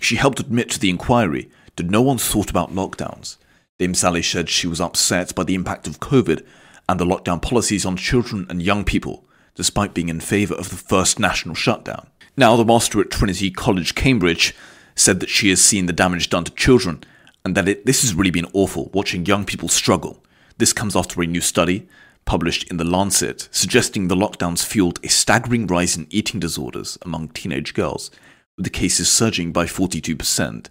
She 0.00 0.16
helped 0.16 0.38
admit 0.38 0.70
to 0.70 0.78
the 0.78 0.90
inquiry 0.90 1.50
that 1.76 1.90
no 1.90 2.02
one 2.02 2.18
thought 2.18 2.50
about 2.50 2.74
lockdowns. 2.74 3.38
Dame 3.78 3.94
Sally 3.94 4.22
said 4.22 4.48
she 4.48 4.66
was 4.66 4.80
upset 4.80 5.34
by 5.34 5.44
the 5.44 5.54
impact 5.54 5.86
of 5.86 6.00
COVID 6.00 6.44
and 6.88 7.00
the 7.00 7.04
lockdown 7.04 7.42
policies 7.42 7.84
on 7.84 7.96
children 7.96 8.46
and 8.48 8.62
young 8.62 8.84
people, 8.84 9.25
despite 9.56 9.94
being 9.94 10.08
in 10.08 10.20
favour 10.20 10.54
of 10.54 10.70
the 10.70 10.76
first 10.76 11.18
national 11.18 11.54
shutdown. 11.54 12.06
Now, 12.36 12.54
the 12.56 12.64
master 12.64 13.00
at 13.00 13.10
Trinity 13.10 13.50
College, 13.50 13.94
Cambridge, 13.94 14.54
said 14.94 15.20
that 15.20 15.30
she 15.30 15.50
has 15.50 15.60
seen 15.60 15.86
the 15.86 15.92
damage 15.92 16.30
done 16.30 16.44
to 16.44 16.52
children 16.52 17.02
and 17.44 17.54
that 17.54 17.68
it, 17.68 17.86
this 17.86 18.02
has 18.02 18.14
really 18.14 18.30
been 18.30 18.50
awful 18.52 18.90
watching 18.92 19.24
young 19.24 19.44
people 19.44 19.68
struggle. 19.68 20.22
This 20.58 20.72
comes 20.72 20.96
after 20.96 21.20
a 21.22 21.26
new 21.26 21.40
study 21.40 21.88
published 22.24 22.68
in 22.70 22.76
The 22.76 22.84
Lancet, 22.84 23.48
suggesting 23.52 24.08
the 24.08 24.16
lockdowns 24.16 24.64
fueled 24.64 24.98
a 25.02 25.08
staggering 25.08 25.66
rise 25.66 25.96
in 25.96 26.08
eating 26.10 26.40
disorders 26.40 26.98
among 27.02 27.28
teenage 27.28 27.72
girls, 27.72 28.10
with 28.56 28.64
the 28.64 28.70
cases 28.70 29.08
surging 29.08 29.52
by 29.52 29.64
42%. 29.64 30.66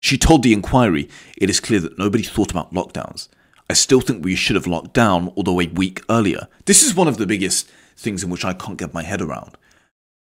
She 0.00 0.18
told 0.18 0.42
the 0.42 0.52
inquiry 0.52 1.08
it 1.38 1.50
is 1.50 1.58
clear 1.58 1.80
that 1.80 1.98
nobody 1.98 2.22
thought 2.22 2.50
about 2.50 2.74
lockdowns. 2.74 3.28
I 3.68 3.72
still 3.72 4.00
think 4.00 4.24
we 4.24 4.34
should 4.34 4.56
have 4.56 4.66
locked 4.66 4.92
down, 4.92 5.32
although 5.36 5.60
a 5.60 5.68
week 5.68 6.02
earlier. 6.10 6.48
This 6.66 6.82
is 6.82 6.94
one 6.94 7.08
of 7.08 7.16
the 7.16 7.26
biggest 7.26 7.70
things 8.00 8.24
in 8.24 8.30
which 8.30 8.44
I 8.44 8.52
can't 8.52 8.78
get 8.78 8.94
my 8.94 9.02
head 9.02 9.20
around. 9.20 9.56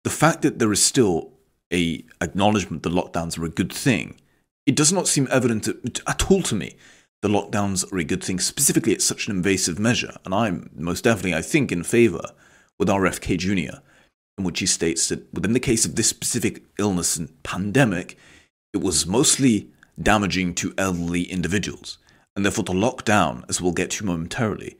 The 0.04 0.10
fact 0.10 0.42
that 0.42 0.60
there 0.60 0.72
is 0.72 0.84
still 0.84 1.32
a 1.72 2.04
acknowledgement 2.22 2.84
that 2.84 2.94
lockdowns 2.94 3.38
are 3.38 3.46
a 3.46 3.50
good 3.50 3.74
thing, 3.74 4.20
it 4.66 4.76
does 4.76 4.92
not 4.92 5.08
seem 5.08 5.28
evident 5.32 5.68
at 6.08 6.32
all 6.32 6.42
to 6.44 6.56
me 6.56 6.76
the 7.22 7.30
lockdowns 7.30 7.92
are 7.92 7.98
a 7.98 8.04
good 8.04 8.24
thing, 8.24 8.40
specifically 8.40 8.94
it's 8.94 9.06
such 9.06 9.28
an 9.28 9.36
invasive 9.36 9.80
measure. 9.80 10.18
And 10.24 10.34
I'm 10.34 10.70
most 10.76 11.04
definitely, 11.04 11.34
I 11.34 11.42
think, 11.42 11.72
in 11.72 11.84
favour 11.84 12.22
with 12.78 12.90
RFK 12.90 13.38
Jr., 13.38 13.80
in 14.38 14.44
which 14.44 14.60
he 14.60 14.68
states 14.68 15.10
that 15.10 15.34
within 15.34 15.54
the 15.54 15.60
case 15.60 15.84
of 15.86 15.96
this 15.96 16.08
specific 16.08 16.64
illness 16.78 17.18
and 17.18 17.42
pandemic, 17.42 18.18
it 18.72 18.82
was 18.82 19.08
mostly 19.08 19.72
damaging 20.00 20.54
to 20.56 20.76
elderly 20.78 21.24
individuals. 21.24 21.98
And 22.36 22.46
therefore, 22.46 22.66
to 22.66 22.72
lock 22.72 23.04
down, 23.04 23.46
as 23.50 23.60
we'll 23.60 23.72
get 23.72 23.90
to 23.92 24.06
momentarily, 24.06 24.78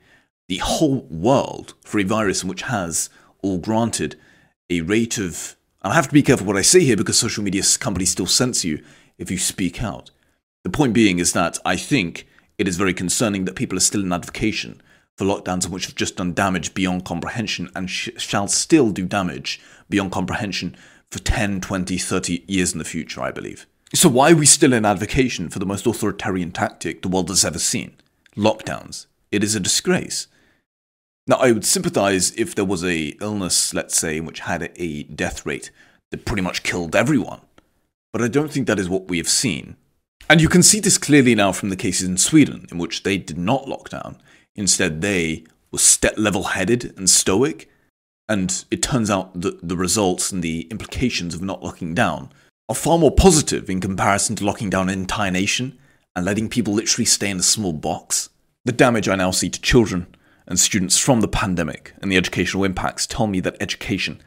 the 0.48 0.58
whole 0.58 1.02
world 1.10 1.74
for 1.84 1.98
a 1.98 2.04
virus 2.04 2.42
which 2.42 2.62
has, 2.62 3.10
all 3.42 3.58
granted, 3.58 4.16
a 4.70 4.80
rate 4.80 5.18
of. 5.18 5.56
And 5.82 5.92
I 5.92 5.96
have 5.96 6.08
to 6.08 6.14
be 6.14 6.22
careful 6.22 6.46
what 6.46 6.56
I 6.56 6.62
say 6.62 6.80
here 6.80 6.96
because 6.96 7.18
social 7.18 7.44
media 7.44 7.62
companies 7.78 8.10
still 8.10 8.26
censor 8.26 8.66
you 8.66 8.84
if 9.18 9.30
you 9.30 9.38
speak 9.38 9.82
out. 9.82 10.10
The 10.64 10.70
point 10.70 10.92
being 10.92 11.18
is 11.18 11.32
that 11.34 11.58
I 11.64 11.76
think 11.76 12.26
it 12.56 12.66
is 12.66 12.76
very 12.76 12.92
concerning 12.92 13.44
that 13.44 13.54
people 13.54 13.78
are 13.78 13.82
still 13.82 14.02
in 14.02 14.12
advocation 14.12 14.82
for 15.16 15.24
lockdowns 15.24 15.68
which 15.68 15.86
have 15.86 15.94
just 15.94 16.16
done 16.16 16.34
damage 16.34 16.74
beyond 16.74 17.04
comprehension 17.04 17.70
and 17.74 17.88
sh- 17.88 18.10
shall 18.16 18.48
still 18.48 18.90
do 18.90 19.04
damage 19.04 19.60
beyond 19.88 20.12
comprehension 20.12 20.76
for 21.10 21.18
10, 21.20 21.60
20, 21.60 21.98
30 21.98 22.44
years 22.46 22.72
in 22.72 22.78
the 22.78 22.84
future, 22.84 23.20
I 23.20 23.30
believe. 23.30 23.66
So, 23.94 24.08
why 24.08 24.32
are 24.32 24.36
we 24.36 24.46
still 24.46 24.72
in 24.72 24.84
advocation 24.84 25.48
for 25.48 25.58
the 25.58 25.66
most 25.66 25.86
authoritarian 25.86 26.52
tactic 26.52 27.02
the 27.02 27.08
world 27.08 27.30
has 27.30 27.44
ever 27.44 27.58
seen? 27.58 27.96
Lockdowns. 28.36 29.06
It 29.32 29.42
is 29.42 29.54
a 29.54 29.60
disgrace. 29.60 30.26
Now, 31.28 31.36
I 31.36 31.52
would 31.52 31.66
sympathize 31.66 32.32
if 32.36 32.54
there 32.54 32.64
was 32.64 32.82
a 32.82 33.08
illness, 33.20 33.74
let's 33.74 33.98
say, 33.98 34.18
which 34.18 34.40
had 34.40 34.72
a 34.76 35.02
death 35.02 35.44
rate 35.44 35.70
that 36.10 36.24
pretty 36.24 36.40
much 36.40 36.62
killed 36.62 36.96
everyone. 36.96 37.42
But 38.14 38.22
I 38.22 38.28
don't 38.28 38.50
think 38.50 38.66
that 38.66 38.78
is 38.78 38.88
what 38.88 39.08
we 39.08 39.18
have 39.18 39.28
seen. 39.28 39.76
And 40.30 40.40
you 40.40 40.48
can 40.48 40.62
see 40.62 40.80
this 40.80 40.96
clearly 40.96 41.34
now 41.34 41.52
from 41.52 41.68
the 41.68 41.76
cases 41.76 42.08
in 42.08 42.16
Sweden, 42.16 42.66
in 42.70 42.78
which 42.78 43.02
they 43.02 43.18
did 43.18 43.36
not 43.36 43.68
lock 43.68 43.90
down. 43.90 44.16
Instead, 44.56 45.02
they 45.02 45.44
were 45.70 45.78
level 46.16 46.44
headed 46.44 46.94
and 46.96 47.10
stoic. 47.10 47.70
And 48.26 48.64
it 48.70 48.82
turns 48.82 49.10
out 49.10 49.38
that 49.38 49.68
the 49.68 49.76
results 49.76 50.32
and 50.32 50.42
the 50.42 50.62
implications 50.70 51.34
of 51.34 51.42
not 51.42 51.62
locking 51.62 51.94
down 51.94 52.30
are 52.70 52.74
far 52.74 52.98
more 52.98 53.14
positive 53.14 53.68
in 53.68 53.80
comparison 53.80 54.34
to 54.36 54.46
locking 54.46 54.70
down 54.70 54.88
an 54.88 54.98
entire 54.98 55.30
nation 55.30 55.78
and 56.16 56.24
letting 56.24 56.48
people 56.48 56.72
literally 56.72 57.04
stay 57.04 57.28
in 57.28 57.38
a 57.38 57.42
small 57.42 57.74
box. 57.74 58.30
The 58.64 58.72
damage 58.72 59.08
I 59.10 59.16
now 59.16 59.30
see 59.30 59.50
to 59.50 59.60
children 59.60 60.06
and 60.48 60.58
students 60.58 60.98
from 60.98 61.20
the 61.20 61.28
pandemic 61.28 61.92
and 62.02 62.10
the 62.10 62.16
educational 62.16 62.64
impacts 62.64 63.06
tell 63.06 63.26
me 63.26 63.38
that 63.40 63.56
education 63.60 64.20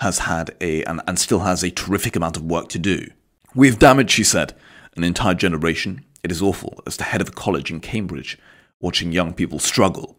has 0.00 0.20
had 0.20 0.54
a 0.60 0.82
and, 0.84 1.00
and 1.06 1.18
still 1.18 1.40
has 1.40 1.62
a 1.62 1.70
terrific 1.70 2.16
amount 2.16 2.36
of 2.36 2.44
work 2.44 2.68
to 2.68 2.78
do. 2.78 3.06
We've 3.54 3.78
damaged, 3.78 4.10
she 4.10 4.24
said, 4.24 4.54
an 4.96 5.04
entire 5.04 5.34
generation. 5.34 6.04
It 6.22 6.32
is 6.32 6.42
awful 6.42 6.82
as 6.86 6.96
the 6.96 7.04
head 7.04 7.20
of 7.20 7.28
a 7.28 7.32
college 7.32 7.70
in 7.70 7.80
Cambridge 7.80 8.36
watching 8.80 9.12
young 9.12 9.32
people 9.32 9.58
struggle. 9.58 10.18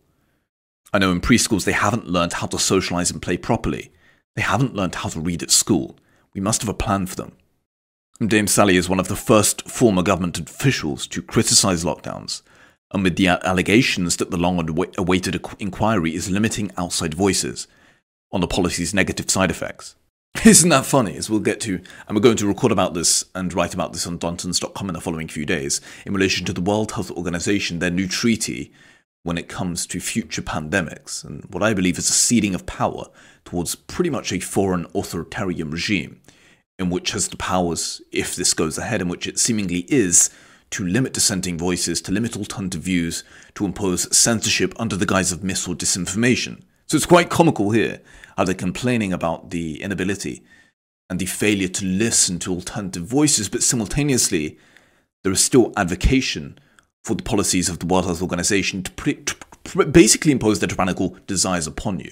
I 0.94 1.00
know 1.00 1.12
in 1.12 1.22
preschools 1.22 1.66
they 1.66 1.72
haven't 1.74 2.08
learned 2.08 2.34
how 2.34 2.48
to 2.48 2.58
socialize 2.60 3.12
and 3.12 3.22
play 3.22 3.38
properly. 3.38 3.92
They 4.36 4.42
haven't 4.42 4.76
learned 4.76 4.96
how 4.96 5.10
to 5.10 5.20
read 5.20 5.44
at 5.44 5.52
school. 5.52 5.98
We 6.34 6.42
must 6.42 6.62
have 6.62 6.70
a 6.70 6.74
plan 6.74 7.06
for 7.08 7.16
them. 7.16 7.34
Dame 8.26 8.48
Sally 8.48 8.78
is 8.78 8.88
one 8.88 9.00
of 9.00 9.08
the 9.08 9.16
first 9.16 9.68
former 9.70 10.04
government 10.04 10.40
officials 10.40 11.08
to 11.08 11.22
criticize 11.22 11.84
lockdowns, 11.84 12.42
amid 12.94 13.16
the 13.16 13.28
allegations 13.28 14.18
that 14.18 14.32
the 14.32 14.38
long 14.38 14.60
awaited 14.98 15.46
inquiry 15.60 16.16
is 16.16 16.30
limiting 16.30 16.72
outside 16.78 17.14
voices 17.14 17.68
on 18.32 18.42
the 18.42 18.48
policy's 18.48 18.94
negative 18.94 19.30
side 19.30 19.52
effects. 19.52 19.96
Isn't 20.46 20.70
that 20.70 20.86
funny? 20.86 21.18
As 21.18 21.30
we'll 21.30 21.42
get 21.42 21.60
to, 21.62 21.82
and 22.08 22.16
we're 22.16 22.22
going 22.22 22.38
to 22.38 22.48
record 22.48 22.72
about 22.72 22.94
this 22.94 23.26
and 23.36 23.54
write 23.54 23.74
about 23.74 23.92
this 23.92 24.08
on 24.08 24.18
Darntons.com 24.18 24.88
in 24.88 24.94
the 24.94 25.02
following 25.02 25.28
few 25.28 25.46
days, 25.46 25.82
in 26.06 26.14
relation 26.14 26.46
to 26.46 26.54
the 26.54 26.62
World 26.62 26.94
Health 26.94 27.12
Organization, 27.12 27.80
their 27.80 27.92
new 27.92 28.08
treaty 28.08 28.72
when 29.24 29.38
it 29.38 29.50
comes 29.50 29.86
to 29.86 30.00
future 30.00 30.42
pandemics, 30.42 31.24
and 31.24 31.44
what 31.50 31.62
I 31.62 31.74
believe 31.74 31.98
is 31.98 32.10
a 32.10 32.14
ceding 32.14 32.56
of 32.56 32.66
power 32.66 33.06
towards 33.46 33.76
pretty 33.76 34.10
much 34.10 34.32
a 34.32 34.40
foreign 34.40 34.88
authoritarian 34.96 35.70
regime, 35.70 36.22
in 36.80 36.90
which 36.90 37.12
has 37.12 37.28
the 37.28 37.38
powers, 37.38 38.02
if 38.12 38.36
this 38.36 38.54
goes 38.54 38.78
ahead, 38.78 39.02
in 39.02 39.10
which 39.10 39.28
it 39.28 39.38
seemingly 39.38 39.86
is, 39.90 40.32
to 40.72 40.86
limit 40.86 41.14
dissenting 41.14 41.58
voices, 41.58 42.02
to 42.02 42.12
limit 42.12 42.36
alternative 42.36 42.82
views, 42.82 43.24
to 43.56 43.66
impose 43.66 44.16
censorship 44.16 44.74
under 44.78 44.96
the 44.96 45.06
guise 45.06 45.32
of 45.32 45.44
mis 45.44 45.68
or 45.68 45.76
disinformation. 45.76 46.64
So 46.88 46.98
it's 46.98 47.06
quite 47.06 47.30
comical 47.30 47.72
here 47.72 48.02
how 48.38 48.44
they're 48.44 48.56
complaining 48.56 49.14
about 49.14 49.52
the 49.52 49.82
inability 49.82 50.44
and 51.10 51.20
the 51.20 51.26
failure 51.26 51.68
to 51.68 51.86
listen 51.86 52.40
to 52.40 52.54
alternative 52.54 53.04
voices, 53.04 53.50
but 53.50 53.64
simultaneously, 53.64 54.58
there 55.24 55.34
is 55.34 55.44
still 55.44 55.74
advocacy 55.76 56.54
for 57.04 57.16
the 57.16 57.24
policies 57.24 57.68
of 57.68 57.80
the 57.80 57.86
World 57.86 58.06
Health 58.06 58.22
Organization 58.22 58.84
to, 58.84 58.92
pre- 58.92 59.16
to 59.24 59.86
basically 59.86 60.32
impose 60.32 60.60
their 60.60 60.70
tyrannical 60.70 61.18
desires 61.28 61.68
upon 61.68 62.00
you. 62.00 62.12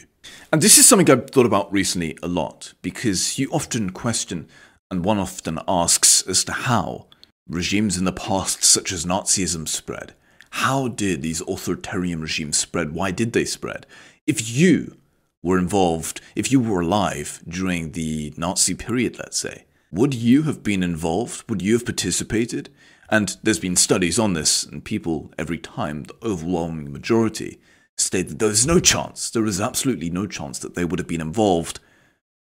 And 0.51 0.61
this 0.61 0.77
is 0.77 0.87
something 0.87 1.09
I've 1.09 1.29
thought 1.29 1.45
about 1.45 1.71
recently 1.71 2.17
a 2.21 2.27
lot 2.27 2.73
because 2.81 3.39
you 3.39 3.49
often 3.51 3.91
question 3.91 4.47
and 4.91 5.05
one 5.05 5.17
often 5.17 5.59
asks 5.67 6.21
as 6.23 6.43
to 6.45 6.51
how 6.51 7.07
regimes 7.49 7.97
in 7.97 8.05
the 8.05 8.11
past, 8.11 8.63
such 8.63 8.91
as 8.91 9.05
Nazism, 9.05 9.67
spread. 9.67 10.13
How 10.51 10.87
did 10.87 11.21
these 11.21 11.41
authoritarian 11.41 12.21
regimes 12.21 12.57
spread? 12.57 12.93
Why 12.93 13.11
did 13.11 13.33
they 13.33 13.45
spread? 13.45 13.85
If 14.25 14.49
you 14.49 14.97
were 15.41 15.57
involved, 15.57 16.21
if 16.35 16.51
you 16.51 16.59
were 16.59 16.81
alive 16.81 17.41
during 17.47 17.91
the 17.91 18.33
Nazi 18.37 18.75
period, 18.75 19.17
let's 19.17 19.37
say, 19.37 19.65
would 19.91 20.13
you 20.13 20.43
have 20.43 20.63
been 20.63 20.83
involved? 20.83 21.49
Would 21.49 21.61
you 21.61 21.73
have 21.73 21.85
participated? 21.85 22.69
And 23.09 23.35
there's 23.41 23.59
been 23.59 23.75
studies 23.75 24.19
on 24.19 24.33
this, 24.33 24.63
and 24.63 24.83
people 24.83 25.31
every 25.37 25.57
time, 25.57 26.03
the 26.03 26.15
overwhelming 26.23 26.91
majority, 26.93 27.59
state 27.97 28.29
that 28.29 28.39
there's 28.39 28.67
no 28.67 28.79
chance, 28.79 29.29
there 29.29 29.45
is 29.45 29.59
absolutely 29.59 30.09
no 30.09 30.27
chance 30.27 30.59
that 30.59 30.75
they 30.75 30.85
would 30.85 30.99
have 30.99 31.07
been 31.07 31.21
involved 31.21 31.79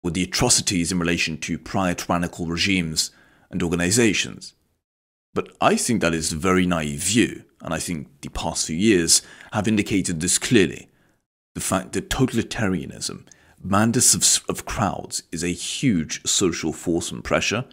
with 0.02 0.14
the 0.14 0.22
atrocities 0.22 0.92
in 0.92 0.98
relation 0.98 1.36
to 1.38 1.58
prior 1.58 1.94
tyrannical 1.94 2.46
regimes 2.46 3.10
and 3.50 3.62
organizations. 3.62 4.52
But 5.35 5.49
I 5.61 5.76
think 5.76 6.00
that 6.00 6.14
is 6.14 6.33
a 6.33 6.37
very 6.37 6.64
naive 6.64 7.00
view, 7.00 7.45
and 7.61 7.75
I 7.75 7.79
think 7.79 8.09
the 8.21 8.31
past 8.31 8.67
few 8.67 8.76
years 8.76 9.21
have 9.53 9.69
indicated 9.69 10.21
this 10.21 10.38
clearly. 10.38 10.88
The 11.55 11.61
fact 11.61 11.93
that 11.93 12.09
totalitarianism, 12.09 13.26
madness 13.62 14.14
of, 14.14 14.45
of 14.49 14.64
crowds, 14.64 15.25
is 15.33 15.43
a 15.43 15.49
huge 15.49 16.25
social 16.26 16.73
force 16.73 17.11
and 17.11 17.23
pressure, 17.23 17.64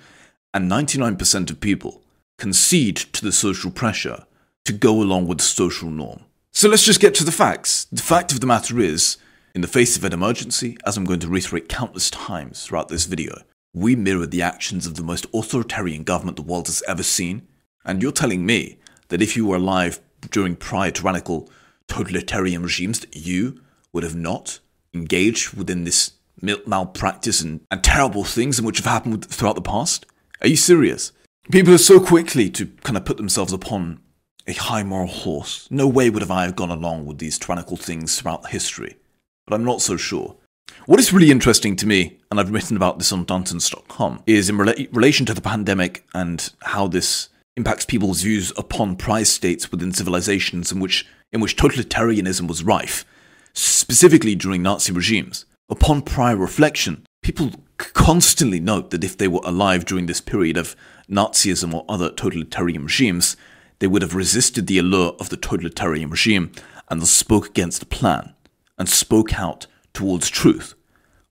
and 0.53 0.69
99% 0.69 1.49
of 1.49 1.59
people 1.61 2.03
concede 2.37 2.97
to 2.97 3.23
the 3.23 3.31
social 3.31 3.71
pressure 3.71 4.25
to 4.65 4.73
go 4.73 5.01
along 5.01 5.27
with 5.27 5.37
the 5.37 5.43
social 5.43 5.89
norm. 5.89 6.21
So 6.53 6.67
let's 6.67 6.85
just 6.85 6.99
get 6.99 7.13
to 7.15 7.23
the 7.23 7.31
facts. 7.31 7.85
The 7.91 8.01
fact 8.01 8.31
of 8.31 8.41
the 8.41 8.47
matter 8.47 8.79
is, 8.79 9.17
in 9.53 9.61
the 9.61 9.67
face 9.67 9.95
of 9.95 10.03
an 10.03 10.13
emergency, 10.13 10.77
as 10.85 10.97
I'm 10.97 11.05
going 11.05 11.19
to 11.19 11.27
reiterate 11.27 11.69
countless 11.69 12.09
times 12.09 12.65
throughout 12.65 12.89
this 12.89 13.05
video, 13.05 13.43
we 13.73 13.95
mirror 13.95 14.25
the 14.25 14.41
actions 14.41 14.85
of 14.85 14.95
the 14.95 15.03
most 15.03 15.25
authoritarian 15.33 16.03
government 16.03 16.35
the 16.35 16.43
world 16.43 16.67
has 16.67 16.83
ever 16.87 17.03
seen. 17.03 17.47
And 17.85 18.01
you're 18.01 18.11
telling 18.11 18.45
me 18.45 18.77
that 19.09 19.21
if 19.21 19.35
you 19.35 19.45
were 19.45 19.57
alive 19.57 19.99
during 20.29 20.55
prior 20.55 20.91
tyrannical 20.91 21.49
totalitarian 21.87 22.63
regimes, 22.63 22.99
that 22.99 23.15
you 23.15 23.61
would 23.91 24.03
have 24.03 24.15
not 24.15 24.59
engaged 24.93 25.53
within 25.53 25.83
this 25.83 26.13
malpractice 26.41 27.41
and, 27.41 27.61
and 27.69 27.83
terrible 27.83 28.23
things 28.23 28.59
in 28.59 28.65
which 28.65 28.77
have 28.77 28.85
happened 28.85 29.25
throughout 29.25 29.55
the 29.55 29.61
past? 29.61 30.05
Are 30.41 30.47
you 30.47 30.55
serious? 30.55 31.11
People 31.51 31.73
are 31.73 31.79
so 31.79 31.99
quickly 31.99 32.49
to 32.51 32.67
kind 32.83 32.97
of 32.97 33.05
put 33.05 33.17
themselves 33.17 33.53
upon 33.53 33.99
a 34.47 34.53
high 34.53 34.83
moral 34.83 35.07
horse. 35.07 35.67
No 35.69 35.87
way 35.87 36.09
would 36.09 36.21
have 36.21 36.31
I 36.31 36.43
have 36.43 36.55
gone 36.55 36.71
along 36.71 37.05
with 37.05 37.19
these 37.19 37.37
tyrannical 37.37 37.77
things 37.77 38.19
throughout 38.19 38.49
history, 38.49 38.97
but 39.45 39.53
I'm 39.53 39.63
not 39.63 39.81
so 39.81 39.97
sure. 39.97 40.37
What 40.85 40.99
is 40.99 41.13
really 41.13 41.31
interesting 41.31 41.75
to 41.77 41.87
me, 41.87 42.19
and 42.29 42.39
I've 42.39 42.51
written 42.51 42.75
about 42.75 42.97
this 42.97 43.11
on 43.11 43.25
Darntons.com, 43.25 44.23
is 44.25 44.49
in 44.49 44.57
rela- 44.57 44.95
relation 44.95 45.25
to 45.27 45.33
the 45.33 45.41
pandemic 45.41 46.05
and 46.13 46.51
how 46.61 46.87
this 46.87 47.29
impacts 47.57 47.85
people's 47.85 48.21
views 48.21 48.53
upon 48.57 48.95
prior 48.95 49.25
states 49.25 49.71
within 49.71 49.91
civilizations 49.91 50.71
in 50.71 50.79
which, 50.79 51.05
in 51.31 51.41
which 51.41 51.57
totalitarianism 51.57 52.47
was 52.47 52.63
rife, 52.63 53.05
specifically 53.53 54.35
during 54.35 54.61
Nazi 54.61 54.91
regimes. 54.91 55.45
Upon 55.69 56.01
prior 56.01 56.35
reflection, 56.35 57.05
people 57.21 57.51
constantly 57.77 58.59
note 58.59 58.89
that 58.91 59.03
if 59.03 59.17
they 59.17 59.27
were 59.27 59.41
alive 59.43 59.85
during 59.85 60.05
this 60.05 60.21
period 60.21 60.57
of 60.57 60.75
Nazism 61.09 61.73
or 61.73 61.85
other 61.87 62.09
totalitarian 62.09 62.83
regimes, 62.83 63.35
they 63.79 63.87
would 63.87 64.01
have 64.01 64.15
resisted 64.15 64.67
the 64.67 64.77
allure 64.77 65.15
of 65.19 65.29
the 65.29 65.37
totalitarian 65.37 66.09
regime 66.09 66.51
and 66.89 67.05
spoke 67.07 67.47
against 67.47 67.79
the 67.79 67.85
plan 67.85 68.33
and 68.77 68.87
spoke 68.87 69.39
out 69.39 69.67
towards 69.93 70.29
truth. 70.29 70.75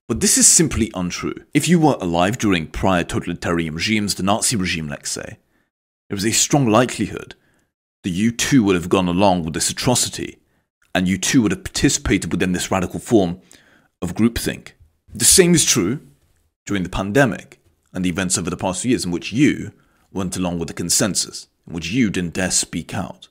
But 0.09 0.21
this 0.21 0.37
is 0.37 0.47
simply 0.47 0.91
untrue. 0.95 1.35
If 1.55 1.69
you 1.69 1.79
were 1.79 1.97
alive 2.01 2.39
during 2.39 2.67
prior 2.67 3.05
totalitarian 3.05 3.75
regimes, 3.75 4.17
the 4.17 4.23
Nazi 4.23 4.57
regime, 4.57 4.89
let's 4.89 5.11
say, 5.11 5.39
there 6.11 6.19
is 6.19 6.27
a 6.27 6.33
strong 6.33 6.67
likelihood 6.67 7.37
that 8.03 8.11
you 8.11 8.33
too 8.33 8.65
would 8.65 8.75
have 8.75 8.89
gone 8.89 9.07
along 9.07 9.45
with 9.45 9.55
this 9.55 9.71
atrocity 9.71 10.39
and 10.93 11.07
you 11.07 11.17
too 11.17 11.41
would 11.41 11.53
have 11.53 11.63
participated 11.63 12.33
within 12.33 12.51
this 12.51 12.69
radical 12.69 12.99
form 12.99 13.41
of 14.03 14.17
groupthink. 14.17 14.73
The 15.15 15.25
same 15.25 15.55
is 15.55 15.65
true 15.65 16.01
during 16.67 16.83
the 16.83 16.89
pandemic 16.89 17.61
and 17.93 18.05
the 18.05 18.09
events 18.09 18.37
over 18.37 18.51
the 18.51 18.57
past 18.57 18.83
few 18.83 18.91
years 18.91 19.05
in 19.05 19.13
which 19.13 19.33
you 19.33 19.71
went 20.11 20.37
along 20.37 20.59
with 20.59 20.67
the 20.67 20.75
consensus, 20.75 21.47
in 21.65 21.75
which 21.75 21.93
you 21.93 22.11
didn't 22.11 22.35
dare 22.35 22.51
speak 22.51 22.93
out. 22.93 23.29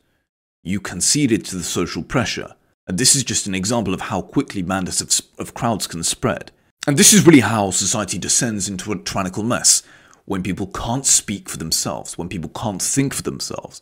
You 0.64 0.80
conceded 0.80 1.44
to 1.46 1.58
the 1.58 1.64
social 1.64 2.02
pressure. 2.02 2.56
And 2.88 2.98
this 2.98 3.14
is 3.14 3.26
just 3.26 3.46
an 3.46 3.56
example 3.56 3.94
of 3.94 4.02
how 4.02 4.22
quickly 4.22 4.64
madness 4.64 5.02
of, 5.02 5.12
of 5.38 5.54
crowds 5.54 5.86
can 5.86 6.02
spread. 6.04 6.52
And 6.88 6.96
this 6.96 7.12
is 7.12 7.26
really 7.26 7.42
how 7.42 7.72
society 7.72 8.18
descends 8.18 8.70
into 8.70 8.94
a 8.94 8.98
tyrannical 8.98 9.44
mess 9.44 9.84
when 10.30 10.44
people 10.44 10.68
can't 10.68 11.08
speak 11.08 11.50
for 11.50 11.58
themselves, 11.58 12.16
when 12.16 12.30
people 12.30 12.52
can't 12.52 12.84
think 12.84 13.16
for 13.16 13.24
themselves, 13.24 13.82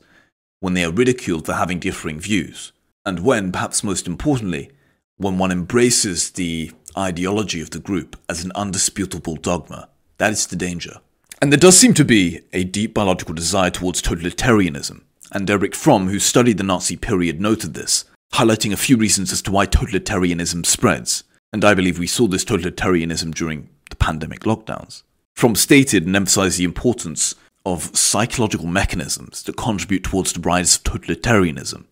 when 0.62 0.76
they 0.76 0.84
are 0.86 0.92
ridiculed 0.94 1.46
for 1.46 1.52
having 1.52 1.78
differing 1.78 2.22
views, 2.22 2.72
and 3.06 3.20
when, 3.20 3.52
perhaps 3.52 3.84
most 3.84 4.08
importantly, 4.08 4.72
when 5.18 5.38
one 5.38 5.52
embraces 5.52 6.32
the 6.32 6.72
ideology 6.98 7.60
of 7.60 7.72
the 7.72 7.80
group 7.80 8.16
as 8.30 8.46
an 8.46 8.54
undisputable 8.56 9.36
dogma. 9.36 9.90
That 10.20 10.32
is 10.32 10.48
the 10.48 10.56
danger. 10.56 11.02
And 11.42 11.52
there 11.52 11.60
does 11.60 11.78
seem 11.78 11.94
to 11.96 12.06
be 12.06 12.40
a 12.54 12.64
deep 12.64 12.94
biological 12.94 13.36
desire 13.36 13.70
towards 13.70 14.02
totalitarianism, 14.02 15.02
and 15.34 15.50
Erich 15.50 15.76
Fromm, 15.76 16.08
who 16.08 16.18
studied 16.18 16.60
the 16.60 16.64
Nazi 16.64 16.96
period, 16.96 17.42
noted 17.42 17.74
this, 17.74 18.06
highlighting 18.36 18.72
a 18.72 18.78
few 18.78 18.96
reasons 18.96 19.34
as 19.34 19.42
to 19.42 19.52
why 19.52 19.68
totalitarianism 19.68 20.66
spreads. 20.66 21.26
And 21.52 21.66
I 21.66 21.74
believe 21.74 22.00
we 22.00 22.08
saw 22.08 22.26
this 22.28 22.46
totalitarianism 22.46 23.36
during 23.36 23.68
the 23.90 23.98
pandemic 23.98 24.42
lockdowns. 24.42 25.04
Fromm 25.38 25.54
stated 25.54 26.08
and 26.08 26.16
emphasized 26.16 26.58
the 26.58 26.64
importance 26.64 27.36
of 27.64 27.96
psychological 27.96 28.66
mechanisms 28.66 29.44
that 29.44 29.56
contribute 29.56 30.04
towards 30.04 30.34
the 30.34 30.40
rise 30.40 30.78
of 30.78 30.84
totalitarianism, 30.84 31.86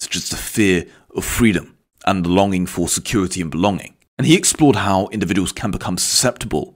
such 0.00 0.16
as 0.16 0.30
the 0.30 0.36
fear 0.36 0.86
of 1.14 1.22
freedom 1.22 1.76
and 2.06 2.24
the 2.24 2.30
longing 2.30 2.64
for 2.64 2.88
security 2.88 3.42
and 3.42 3.50
belonging. 3.50 3.94
And 4.16 4.26
he 4.26 4.34
explored 4.34 4.76
how 4.76 5.08
individuals 5.08 5.52
can 5.52 5.70
become 5.70 5.98
susceptible 5.98 6.74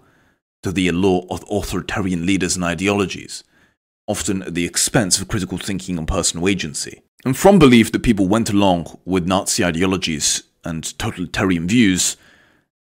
to 0.63 0.71
the 0.71 0.89
allure 0.89 1.25
of 1.31 1.43
authoritarian 1.51 2.27
leaders 2.27 2.55
and 2.55 2.67
ideologies, 2.67 3.43
often 4.07 4.43
at 4.43 4.55
the 4.55 4.67
expense 4.67 5.19
of 5.19 5.29
critical 5.29 5.57
thinking 5.57 5.97
and 5.97 6.07
personal 6.07 6.49
agency. 6.49 7.01
And 7.25 7.35
Fromm 7.35 7.59
belief 7.59 7.93
that 7.93 8.03
people 8.03 8.29
went 8.29 8.51
along 8.51 8.99
with 9.07 9.27
Nazi 9.27 9.65
ideologies 9.65 10.43
and 10.67 10.85
totalitarian 10.99 11.67
views 11.67 12.19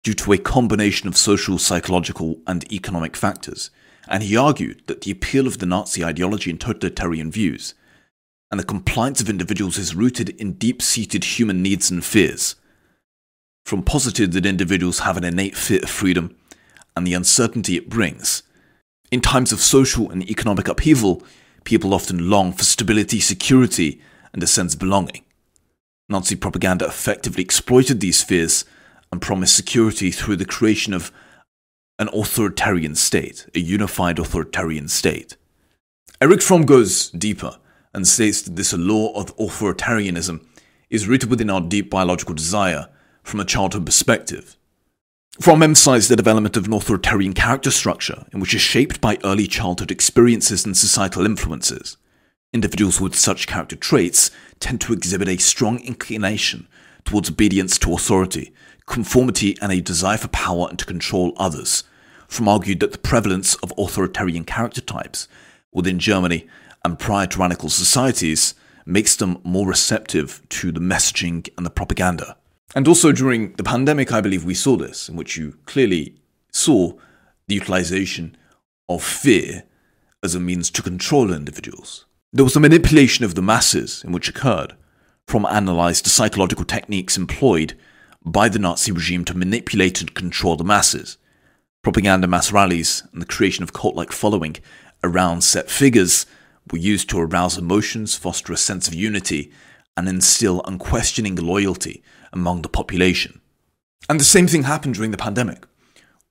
due 0.02 0.14
to 0.14 0.32
a 0.32 0.38
combination 0.38 1.08
of 1.08 1.16
social, 1.16 1.58
psychological, 1.58 2.38
and 2.46 2.70
economic 2.72 3.16
factors, 3.16 3.70
and 4.08 4.22
he 4.22 4.36
argued 4.36 4.82
that 4.86 5.02
the 5.02 5.10
appeal 5.10 5.46
of 5.46 5.58
the 5.58 5.66
Nazi 5.66 6.04
ideology 6.04 6.50
and 6.50 6.60
totalitarian 6.60 7.30
views 7.30 7.74
and 8.50 8.58
the 8.58 8.64
compliance 8.64 9.20
of 9.20 9.30
individuals 9.30 9.78
is 9.78 9.94
rooted 9.94 10.30
in 10.40 10.54
deep 10.54 10.82
seated 10.82 11.24
human 11.24 11.62
needs 11.62 11.90
and 11.90 12.04
fears. 12.04 12.56
Fromm 13.64 13.82
posited 13.82 14.32
that 14.32 14.46
individuals 14.46 15.00
have 15.00 15.16
an 15.16 15.24
innate 15.24 15.56
fear 15.56 15.80
of 15.82 15.90
freedom 15.90 16.36
and 16.96 17.06
the 17.06 17.14
uncertainty 17.14 17.76
it 17.76 17.88
brings. 17.88 18.42
In 19.12 19.20
times 19.20 19.52
of 19.52 19.60
social 19.60 20.10
and 20.10 20.28
economic 20.28 20.66
upheaval, 20.66 21.22
people 21.64 21.94
often 21.94 22.28
long 22.28 22.52
for 22.52 22.64
stability, 22.64 23.20
security, 23.20 24.00
and 24.32 24.42
a 24.42 24.46
sense 24.46 24.74
of 24.74 24.80
belonging. 24.80 25.24
Nazi 26.08 26.34
propaganda 26.34 26.86
effectively 26.86 27.44
exploited 27.44 28.00
these 28.00 28.22
fears 28.22 28.64
and 29.12 29.20
promised 29.20 29.56
security 29.56 30.10
through 30.10 30.36
the 30.36 30.44
creation 30.44 30.92
of 30.92 31.10
an 31.98 32.08
authoritarian 32.12 32.94
state, 32.94 33.46
a 33.54 33.60
unified 33.60 34.18
authoritarian 34.18 34.88
state. 34.88 35.36
Erich 36.20 36.42
Fromm 36.42 36.64
goes 36.64 37.10
deeper 37.10 37.58
and 37.92 38.06
states 38.06 38.42
that 38.42 38.56
this 38.56 38.72
law 38.72 39.12
of 39.14 39.36
authoritarianism 39.36 40.44
is 40.88 41.08
rooted 41.08 41.30
within 41.30 41.50
our 41.50 41.60
deep 41.60 41.90
biological 41.90 42.34
desire 42.34 42.88
from 43.22 43.40
a 43.40 43.44
childhood 43.44 43.86
perspective. 43.86 44.56
Fromm 45.40 45.62
emphasized 45.62 46.10
the 46.10 46.16
development 46.16 46.56
of 46.56 46.66
an 46.66 46.72
authoritarian 46.72 47.32
character 47.32 47.70
structure 47.70 48.26
in 48.32 48.40
which 48.40 48.54
is 48.54 48.60
shaped 48.60 49.00
by 49.00 49.18
early 49.24 49.46
childhood 49.46 49.90
experiences 49.90 50.64
and 50.64 50.76
societal 50.76 51.24
influences. 51.24 51.96
Individuals 52.52 53.00
with 53.00 53.14
such 53.14 53.46
character 53.46 53.76
traits 53.76 54.30
tend 54.58 54.80
to 54.80 54.92
exhibit 54.92 55.28
a 55.28 55.36
strong 55.36 55.80
inclination 55.80 56.66
towards 57.04 57.30
obedience 57.30 57.78
to 57.78 57.94
authority, 57.94 58.52
conformity, 58.90 59.56
and 59.62 59.72
a 59.72 59.80
desire 59.80 60.18
for 60.18 60.28
power 60.28 60.66
and 60.68 60.78
to 60.78 60.84
control 60.84 61.32
others, 61.36 61.84
Fromm 62.28 62.48
argued 62.48 62.80
that 62.80 62.92
the 62.92 62.98
prevalence 62.98 63.54
of 63.56 63.72
authoritarian 63.78 64.44
character 64.44 64.80
types 64.80 65.28
within 65.72 65.98
Germany 65.98 66.46
and 66.84 66.98
prior 66.98 67.26
tyrannical 67.26 67.68
societies 67.68 68.54
makes 68.84 69.14
them 69.14 69.38
more 69.44 69.68
receptive 69.68 70.42
to 70.48 70.72
the 70.72 70.80
messaging 70.80 71.48
and 71.56 71.64
the 71.64 71.70
propaganda. 71.70 72.36
And 72.74 72.88
also 72.88 73.12
during 73.12 73.52
the 73.52 73.62
pandemic, 73.62 74.12
I 74.12 74.20
believe 74.20 74.44
we 74.44 74.54
saw 74.54 74.76
this, 74.76 75.08
in 75.08 75.14
which 75.14 75.36
you 75.36 75.56
clearly 75.66 76.16
saw 76.50 76.92
the 77.46 77.54
utilization 77.54 78.36
of 78.88 79.04
fear 79.04 79.64
as 80.22 80.34
a 80.34 80.40
means 80.40 80.68
to 80.70 80.82
control 80.82 81.32
individuals. 81.32 82.06
There 82.32 82.44
was 82.44 82.56
a 82.56 82.60
manipulation 82.60 83.24
of 83.24 83.36
the 83.36 83.42
masses 83.42 84.02
in 84.04 84.10
which 84.10 84.28
occurred. 84.28 84.74
Fromm 85.28 85.46
analyzed 85.46 86.06
the 86.06 86.10
psychological 86.10 86.64
techniques 86.64 87.16
employed 87.16 87.76
by 88.24 88.48
the 88.48 88.58
Nazi 88.58 88.92
regime 88.92 89.24
to 89.26 89.36
manipulate 89.36 90.00
and 90.00 90.14
control 90.14 90.56
the 90.56 90.64
masses 90.64 91.18
Propaganda 91.82 92.26
mass 92.26 92.52
rallies 92.52 93.02
and 93.12 93.22
the 93.22 93.26
creation 93.26 93.62
of 93.62 93.72
cult 93.72 93.96
like 93.96 94.12
following 94.12 94.56
around 95.02 95.40
set 95.42 95.70
figures 95.70 96.26
were 96.70 96.78
used 96.78 97.08
to 97.08 97.18
arouse 97.18 97.56
emotions, 97.56 98.14
foster 98.14 98.52
a 98.52 98.56
sense 98.58 98.86
of 98.86 98.92
unity, 98.92 99.50
and 99.96 100.06
instill 100.06 100.62
unquestioning 100.66 101.36
loyalty 101.36 102.02
among 102.34 102.60
the 102.60 102.68
population. 102.68 103.40
And 104.10 104.20
the 104.20 104.24
same 104.24 104.46
thing 104.46 104.64
happened 104.64 104.94
during 104.94 105.10
the 105.10 105.16
pandemic, 105.16 105.64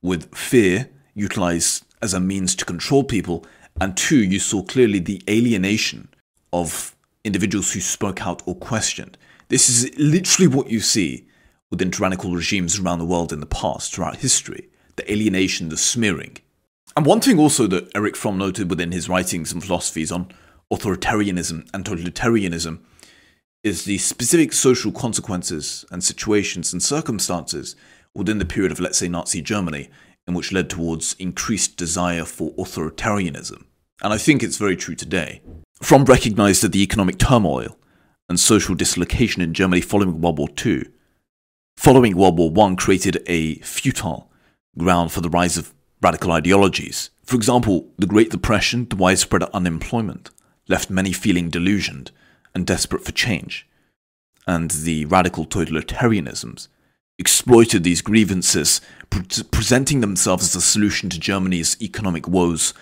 with 0.03 0.34
fear 0.36 0.91
utilized 1.15 1.84
as 1.99 2.13
a 2.13 2.19
means 2.19 2.54
to 2.56 2.65
control 2.65 3.04
people, 3.04 3.43
and 3.82 3.97
two, 3.97 4.23
you 4.23 4.38
saw 4.38 4.62
clearly 4.62 4.99
the 4.99 5.23
alienation 5.28 6.10
of 6.54 6.95
individuals 7.23 7.73
who 7.73 7.80
spoke 7.80 8.25
out 8.25 8.43
or 8.45 8.56
questioned. 8.56 9.17
This 9.47 9.67
is 9.67 9.97
literally 9.97 10.47
what 10.47 10.69
you 10.69 10.80
see 10.80 11.25
within 11.71 11.91
tyrannical 11.91 12.36
regimes 12.36 12.79
around 12.79 12.99
the 12.99 13.05
world 13.05 13.32
in 13.32 13.39
the 13.39 13.45
past, 13.45 13.93
throughout 13.93 14.17
history 14.17 14.69
the 14.95 15.12
alienation, 15.12 15.69
the 15.69 15.77
smearing. 15.77 16.36
And 16.97 17.05
one 17.05 17.21
thing 17.21 17.39
also 17.39 17.67
that 17.67 17.89
Erich 17.95 18.17
Fromm 18.17 18.38
noted 18.38 18.69
within 18.69 18.91
his 18.91 19.08
writings 19.08 19.53
and 19.53 19.63
philosophies 19.63 20.12
on 20.12 20.29
authoritarianism 20.73 21.69
and 21.73 21.86
totalitarianism 21.86 22.79
is 23.63 23.86
the 23.86 23.97
specific 23.97 24.51
social 24.51 24.91
consequences 24.91 25.86
and 25.89 26.03
situations 26.03 26.73
and 26.73 26.84
circumstances 26.84 27.77
within 28.13 28.39
the 28.39 28.45
period 28.45 28.73
of, 28.73 28.79
let's 28.79 28.97
say, 28.97 29.08
Nazi 29.08 29.41
Germany, 29.41 29.89
in 30.27 30.34
which 30.34 30.51
led 30.51 30.69
towards 30.69 31.15
increased 31.19 31.77
desire 31.77 32.25
for 32.25 32.51
authoritarianism. 32.55 33.63
And 34.01 34.13
I 34.13 34.17
think 34.17 34.43
it's 34.43 34.58
very 34.58 34.75
true 34.75 34.95
today. 34.95 35.41
Fromm 35.82 36.05
recognized 36.05 36.63
that 36.63 36.71
the 36.71 36.84
economic 36.84 37.17
turmoil 37.17 37.77
and 38.27 38.39
social 38.39 38.75
dislocation 38.75 39.41
in 39.41 39.53
Germany 39.53 39.82
following 39.82 40.21
World 40.21 40.38
War 40.38 40.49
II, 40.65 40.86
following 41.79 42.17
World 42.17 42.37
War 42.37 42.51
I, 42.67 42.75
created 42.75 43.23
a 43.25 43.55
futile 43.59 44.29
ground 44.77 45.13
for 45.13 45.21
the 45.21 45.29
rise 45.29 45.57
of 45.57 45.73
radical 46.01 46.33
ideologies. 46.33 47.09
For 47.23 47.37
example, 47.37 47.87
the 47.97 48.05
Great 48.05 48.31
Depression, 48.31 48.85
the 48.89 48.97
widespread 48.97 49.43
unemployment, 49.43 50.29
left 50.67 50.89
many 50.89 51.13
feeling 51.13 51.49
delusioned 51.49 52.11
and 52.53 52.67
desperate 52.67 53.05
for 53.05 53.13
change. 53.13 53.65
And 54.45 54.69
the 54.71 55.05
radical 55.05 55.45
totalitarianisms 55.45 56.67
exploited 57.17 57.85
these 57.85 58.01
grievances, 58.01 58.81
pre- 59.09 59.23
presenting 59.49 60.01
themselves 60.01 60.43
as 60.43 60.55
a 60.55 60.61
solution 60.61 61.09
to 61.11 61.19
Germany's 61.19 61.81
economic 61.81 62.27
woes 62.27 62.73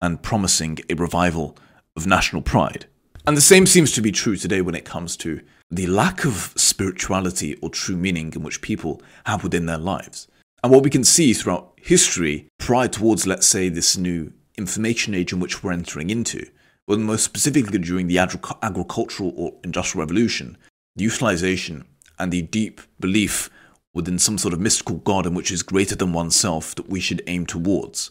and 0.00 0.22
promising 0.22 0.78
a 0.88 0.94
revival 0.94 1.58
of 1.94 2.06
national 2.06 2.40
pride. 2.40 2.86
And 3.26 3.36
the 3.36 3.42
same 3.42 3.66
seems 3.66 3.92
to 3.92 4.00
be 4.00 4.12
true 4.12 4.36
today 4.36 4.62
when 4.62 4.74
it 4.74 4.86
comes 4.86 5.14
to 5.18 5.42
the 5.74 5.86
lack 5.86 6.24
of 6.24 6.52
spirituality 6.56 7.56
or 7.56 7.68
true 7.68 7.96
meaning 7.96 8.32
in 8.34 8.42
which 8.42 8.62
people 8.62 9.02
have 9.26 9.42
within 9.42 9.66
their 9.66 9.78
lives. 9.78 10.28
And 10.62 10.72
what 10.72 10.84
we 10.84 10.90
can 10.90 11.04
see 11.04 11.34
throughout 11.34 11.72
history, 11.76 12.46
prior 12.58 12.88
towards, 12.88 13.26
let's 13.26 13.46
say, 13.46 13.68
this 13.68 13.96
new 13.96 14.32
information 14.56 15.14
age 15.14 15.32
in 15.32 15.40
which 15.40 15.62
we're 15.62 15.72
entering 15.72 16.10
into, 16.10 16.46
but 16.86 16.98
most 16.98 17.24
specifically 17.24 17.78
during 17.78 18.06
the 18.06 18.18
agri- 18.18 18.40
agricultural 18.62 19.32
or 19.36 19.54
industrial 19.64 20.04
revolution, 20.04 20.56
the 20.96 21.04
utilization 21.04 21.84
and 22.18 22.32
the 22.32 22.42
deep 22.42 22.80
belief 23.00 23.50
within 23.92 24.18
some 24.18 24.38
sort 24.38 24.54
of 24.54 24.60
mystical 24.60 24.96
God 24.96 25.26
in 25.26 25.34
which 25.34 25.50
is 25.50 25.62
greater 25.62 25.96
than 25.96 26.12
oneself 26.12 26.74
that 26.76 26.88
we 26.88 27.00
should 27.00 27.22
aim 27.26 27.46
towards. 27.46 28.10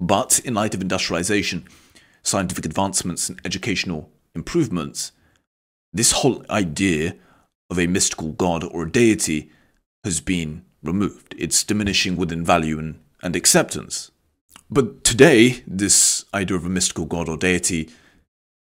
But 0.00 0.40
in 0.40 0.54
light 0.54 0.74
of 0.74 0.80
industrialization, 0.80 1.66
scientific 2.22 2.64
advancements, 2.66 3.28
and 3.28 3.40
educational 3.44 4.10
improvements, 4.34 5.12
this 5.94 6.12
whole 6.12 6.44
idea 6.50 7.14
of 7.70 7.78
a 7.78 7.86
mystical 7.86 8.32
God 8.32 8.64
or 8.64 8.84
deity 8.84 9.50
has 10.02 10.20
been 10.20 10.64
removed. 10.82 11.34
It's 11.38 11.64
diminishing 11.64 12.16
within 12.16 12.44
value 12.44 12.78
and, 12.78 13.00
and 13.22 13.34
acceptance. 13.34 14.10
But 14.70 15.04
today, 15.04 15.62
this 15.66 16.24
idea 16.34 16.56
of 16.56 16.66
a 16.66 16.68
mystical 16.68 17.06
god 17.06 17.28
or 17.28 17.36
deity, 17.36 17.90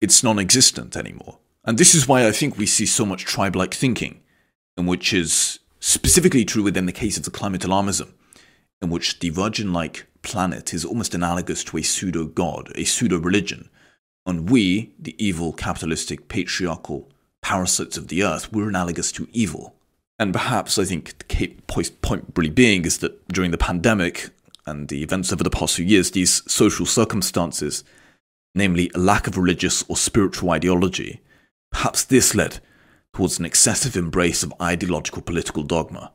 it's 0.01 0.23
non-existent 0.23 0.97
anymore. 0.97 1.37
And 1.63 1.77
this 1.77 1.93
is 1.93 2.07
why 2.07 2.25
I 2.25 2.31
think 2.31 2.57
we 2.57 2.65
see 2.65 2.85
so 2.85 3.05
much 3.05 3.25
tribe-like 3.25 3.73
thinking, 3.73 4.21
in 4.75 4.85
which 4.87 5.13
is 5.13 5.59
specifically 5.79 6.45
true 6.45 6.63
within 6.63 6.87
the 6.87 6.91
case 6.91 7.17
of 7.17 7.23
the 7.23 7.31
climate 7.31 7.61
alarmism, 7.61 8.13
in 8.81 8.89
which 8.89 9.19
the 9.19 9.29
virgin-like 9.29 10.07
planet 10.21 10.73
is 10.73 10.83
almost 10.83 11.13
analogous 11.13 11.63
to 11.65 11.77
a 11.77 11.83
pseudo-god, 11.83 12.71
a 12.75 12.85
pseudo-religion, 12.85 13.69
and 14.25 14.49
we, 14.49 14.93
the 14.99 15.15
evil, 15.23 15.53
capitalistic, 15.53 16.27
patriarchal 16.27 17.09
parasites 17.41 17.97
of 17.97 18.07
the 18.07 18.23
earth, 18.23 18.51
we're 18.51 18.69
analogous 18.69 19.11
to 19.13 19.27
evil. 19.31 19.75
And 20.17 20.33
perhaps 20.33 20.77
I 20.77 20.83
think 20.83 21.27
the 21.27 21.91
point 22.01 22.25
really 22.35 22.49
being 22.49 22.85
is 22.85 22.97
that 22.99 23.27
during 23.29 23.51
the 23.51 23.57
pandemic 23.57 24.29
and 24.65 24.89
the 24.89 25.01
events 25.01 25.31
over 25.31 25.43
the 25.43 25.49
past 25.49 25.75
few 25.75 25.85
years, 25.85 26.11
these 26.11 26.43
social 26.51 26.85
circumstances, 26.85 27.83
namely 28.53 28.91
a 28.93 28.99
lack 28.99 29.27
of 29.27 29.37
religious 29.37 29.83
or 29.87 29.95
spiritual 29.95 30.51
ideology, 30.51 31.21
perhaps 31.71 32.03
this 32.03 32.35
led 32.35 32.59
towards 33.13 33.39
an 33.39 33.45
excessive 33.45 33.95
embrace 33.95 34.43
of 34.43 34.53
ideological 34.61 35.21
political 35.21 35.63
dogma. 35.63 36.11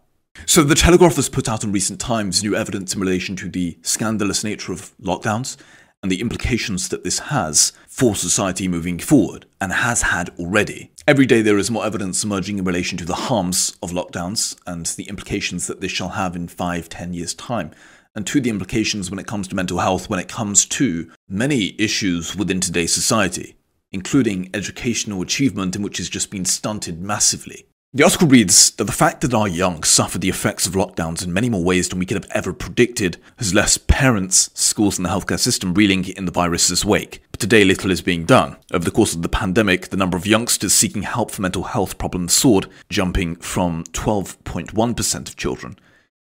So 0.46 0.62
the 0.62 0.74
Telegraph 0.74 1.16
has 1.16 1.28
put 1.28 1.48
out 1.48 1.64
in 1.64 1.72
recent 1.72 2.00
times 2.00 2.42
new 2.42 2.54
evidence 2.54 2.94
in 2.94 3.00
relation 3.00 3.36
to 3.36 3.48
the 3.48 3.78
scandalous 3.82 4.44
nature 4.44 4.72
of 4.72 4.92
lockdowns 5.00 5.56
and 6.04 6.12
the 6.12 6.20
implications 6.20 6.90
that 6.90 7.02
this 7.02 7.18
has 7.18 7.72
for 7.88 8.14
society 8.14 8.68
moving 8.68 8.98
forward, 8.98 9.46
and 9.58 9.72
has 9.72 10.02
had 10.02 10.28
already. 10.38 10.92
Every 11.08 11.24
day 11.24 11.40
there 11.40 11.56
is 11.56 11.70
more 11.70 11.86
evidence 11.86 12.22
emerging 12.22 12.58
in 12.58 12.64
relation 12.66 12.98
to 12.98 13.06
the 13.06 13.14
harms 13.14 13.74
of 13.82 13.92
lockdowns 13.92 14.54
and 14.66 14.84
the 14.84 15.04
implications 15.04 15.66
that 15.66 15.80
this 15.80 15.90
shall 15.90 16.10
have 16.10 16.36
in 16.36 16.46
five, 16.46 16.90
ten 16.90 17.14
years' 17.14 17.32
time, 17.32 17.70
and 18.14 18.26
to 18.26 18.38
the 18.38 18.50
implications 18.50 19.08
when 19.08 19.18
it 19.18 19.26
comes 19.26 19.48
to 19.48 19.56
mental 19.56 19.78
health, 19.78 20.10
when 20.10 20.20
it 20.20 20.28
comes 20.28 20.66
to 20.66 21.10
many 21.26 21.74
issues 21.80 22.36
within 22.36 22.60
today's 22.60 22.92
society, 22.92 23.56
including 23.90 24.50
educational 24.52 25.22
achievement, 25.22 25.74
in 25.74 25.80
which 25.82 25.96
has 25.96 26.10
just 26.10 26.30
been 26.30 26.44
stunted 26.44 27.00
massively. 27.00 27.64
The 27.96 28.02
article 28.02 28.26
reads 28.26 28.72
that 28.72 28.86
the 28.86 28.92
fact 28.92 29.20
that 29.20 29.32
our 29.34 29.46
young 29.46 29.84
suffer 29.84 30.18
the 30.18 30.28
effects 30.28 30.66
of 30.66 30.72
lockdowns 30.72 31.22
in 31.22 31.32
many 31.32 31.48
more 31.48 31.62
ways 31.62 31.88
than 31.88 32.00
we 32.00 32.06
could 32.06 32.20
have 32.20 32.30
ever 32.32 32.52
predicted 32.52 33.18
has 33.36 33.54
left 33.54 33.86
parents, 33.86 34.50
schools, 34.52 34.98
and 34.98 35.06
the 35.06 35.10
healthcare 35.10 35.38
system 35.38 35.74
reeling 35.74 36.08
in 36.08 36.24
the 36.24 36.32
virus's 36.32 36.84
wake. 36.84 37.22
But 37.30 37.38
today, 37.38 37.62
little 37.62 37.92
is 37.92 38.02
being 38.02 38.24
done. 38.24 38.56
Over 38.72 38.84
the 38.84 38.90
course 38.90 39.14
of 39.14 39.22
the 39.22 39.28
pandemic, 39.28 39.90
the 39.90 39.96
number 39.96 40.16
of 40.16 40.26
youngsters 40.26 40.74
seeking 40.74 41.02
help 41.02 41.30
for 41.30 41.42
mental 41.42 41.62
health 41.62 41.96
problems 41.96 42.32
soared, 42.32 42.66
jumping 42.90 43.36
from 43.36 43.84
12.1% 43.84 45.28
of 45.28 45.36
children 45.36 45.78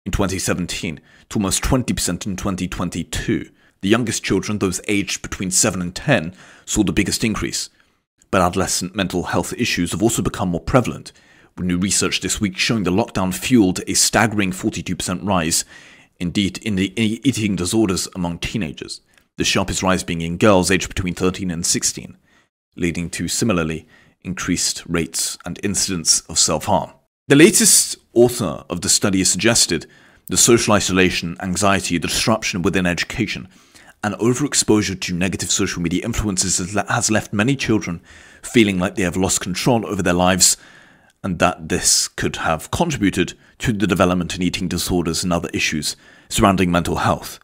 in 0.04 0.10
2017 0.10 1.00
to 1.28 1.38
almost 1.38 1.62
20% 1.62 2.26
in 2.26 2.34
2022. 2.34 3.48
The 3.82 3.88
youngest 3.88 4.24
children, 4.24 4.58
those 4.58 4.80
aged 4.88 5.22
between 5.22 5.52
7 5.52 5.80
and 5.80 5.94
10, 5.94 6.34
saw 6.64 6.82
the 6.82 6.92
biggest 6.92 7.22
increase. 7.22 7.70
But 8.32 8.40
adolescent 8.40 8.96
mental 8.96 9.22
health 9.22 9.52
issues 9.56 9.92
have 9.92 10.02
also 10.02 10.22
become 10.22 10.48
more 10.48 10.60
prevalent 10.60 11.12
New 11.58 11.78
research 11.78 12.20
this 12.20 12.40
week 12.40 12.56
showing 12.56 12.82
the 12.82 12.90
lockdown 12.90 13.32
fueled 13.32 13.80
a 13.86 13.94
staggering 13.94 14.50
42% 14.50 15.24
rise 15.24 15.64
indeed 16.18 16.58
in 16.58 16.76
the 16.76 16.92
eating 17.00 17.56
disorders 17.56 18.08
among 18.14 18.38
teenagers, 18.38 19.00
the 19.36 19.44
sharpest 19.44 19.82
rise 19.82 20.04
being 20.04 20.20
in 20.20 20.38
girls 20.38 20.70
aged 20.70 20.88
between 20.88 21.14
13 21.14 21.50
and 21.50 21.66
16, 21.66 22.16
leading 22.76 23.10
to 23.10 23.28
similarly 23.28 23.86
increased 24.22 24.82
rates 24.86 25.36
and 25.44 25.60
incidents 25.62 26.20
of 26.22 26.38
self 26.38 26.64
harm. 26.66 26.90
The 27.28 27.36
latest 27.36 27.96
author 28.14 28.64
of 28.68 28.80
the 28.80 28.88
study 28.88 29.18
has 29.18 29.30
suggested 29.30 29.86
the 30.28 30.36
social 30.36 30.74
isolation, 30.74 31.36
anxiety, 31.40 31.98
the 31.98 32.08
disruption 32.08 32.62
within 32.62 32.86
education, 32.86 33.48
and 34.02 34.14
overexposure 34.16 35.00
to 35.00 35.14
negative 35.14 35.50
social 35.50 35.82
media 35.82 36.04
influences 36.04 36.58
has 36.58 37.10
left 37.10 37.32
many 37.32 37.54
children 37.54 38.00
feeling 38.42 38.78
like 38.78 38.96
they 38.96 39.02
have 39.02 39.16
lost 39.16 39.40
control 39.40 39.86
over 39.86 40.02
their 40.02 40.12
lives 40.12 40.56
and 41.22 41.38
that 41.38 41.68
this 41.68 42.08
could 42.08 42.36
have 42.36 42.70
contributed 42.70 43.34
to 43.58 43.72
the 43.72 43.86
development 43.86 44.34
in 44.34 44.42
eating 44.42 44.68
disorders 44.68 45.22
and 45.22 45.32
other 45.32 45.48
issues 45.52 45.96
surrounding 46.28 46.70
mental 46.70 46.96
health. 46.96 47.38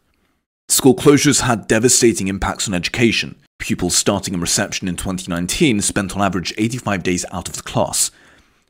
School 0.68 0.94
closures 0.94 1.42
had 1.42 1.66
devastating 1.66 2.28
impacts 2.28 2.68
on 2.68 2.74
education. 2.74 3.36
Pupils 3.58 3.94
starting 3.94 4.34
in 4.34 4.40
reception 4.40 4.88
in 4.88 4.96
2019 4.96 5.80
spent 5.80 6.14
on 6.14 6.22
average 6.22 6.52
85 6.58 7.02
days 7.02 7.24
out 7.32 7.48
of 7.48 7.56
the 7.56 7.62
class. 7.62 8.10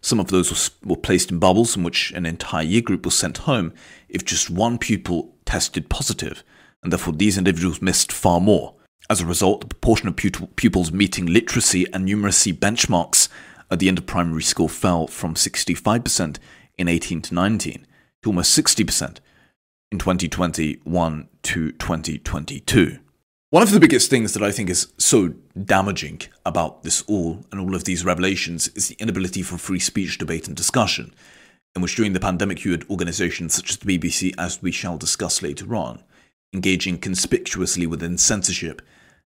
Some 0.00 0.20
of 0.20 0.28
those 0.28 0.70
were 0.84 0.96
placed 0.96 1.30
in 1.30 1.38
bubbles 1.38 1.76
in 1.76 1.82
which 1.82 2.12
an 2.12 2.24
entire 2.24 2.62
year 2.62 2.82
group 2.82 3.04
was 3.04 3.16
sent 3.16 3.38
home 3.38 3.72
if 4.08 4.24
just 4.24 4.48
one 4.48 4.78
pupil 4.78 5.34
tested 5.44 5.88
positive, 5.88 6.44
and 6.82 6.92
therefore 6.92 7.14
these 7.14 7.36
individuals 7.36 7.82
missed 7.82 8.12
far 8.12 8.40
more. 8.40 8.74
As 9.10 9.20
a 9.20 9.26
result, 9.26 9.62
the 9.62 9.66
proportion 9.66 10.08
of 10.08 10.16
pupils 10.16 10.92
meeting 10.92 11.26
literacy 11.26 11.86
and 11.92 12.06
numeracy 12.06 12.56
benchmarks 12.56 13.28
at 13.70 13.78
the 13.78 13.88
end 13.88 13.98
of 13.98 14.06
primary 14.06 14.42
school 14.42 14.68
fell 14.68 15.06
from 15.06 15.34
65% 15.34 16.38
in 16.76 16.88
18 16.88 17.22
to 17.22 17.34
19 17.34 17.86
to 18.22 18.28
almost 18.28 18.58
60% 18.58 19.18
in 19.90 19.98
2021 19.98 21.28
to 21.42 21.72
2022. 21.72 22.98
One 23.50 23.62
of 23.62 23.70
the 23.70 23.80
biggest 23.80 24.10
things 24.10 24.34
that 24.34 24.42
I 24.42 24.52
think 24.52 24.68
is 24.68 24.92
so 24.98 25.32
damaging 25.64 26.20
about 26.44 26.82
this 26.82 27.02
all 27.02 27.46
and 27.50 27.58
all 27.60 27.74
of 27.74 27.84
these 27.84 28.04
revelations 28.04 28.68
is 28.68 28.88
the 28.88 28.96
inability 28.98 29.42
for 29.42 29.56
free 29.56 29.78
speech, 29.78 30.18
debate, 30.18 30.46
and 30.46 30.56
discussion, 30.56 31.14
in 31.74 31.80
which 31.80 31.96
during 31.96 32.12
the 32.12 32.20
pandemic 32.20 32.64
you 32.64 32.72
had 32.72 32.84
organisations 32.90 33.54
such 33.54 33.70
as 33.70 33.76
the 33.78 33.98
BBC, 33.98 34.34
as 34.36 34.60
we 34.60 34.70
shall 34.70 34.98
discuss 34.98 35.40
later 35.40 35.74
on, 35.74 36.02
engaging 36.52 36.98
conspicuously 36.98 37.86
within 37.86 38.18
censorship 38.18 38.82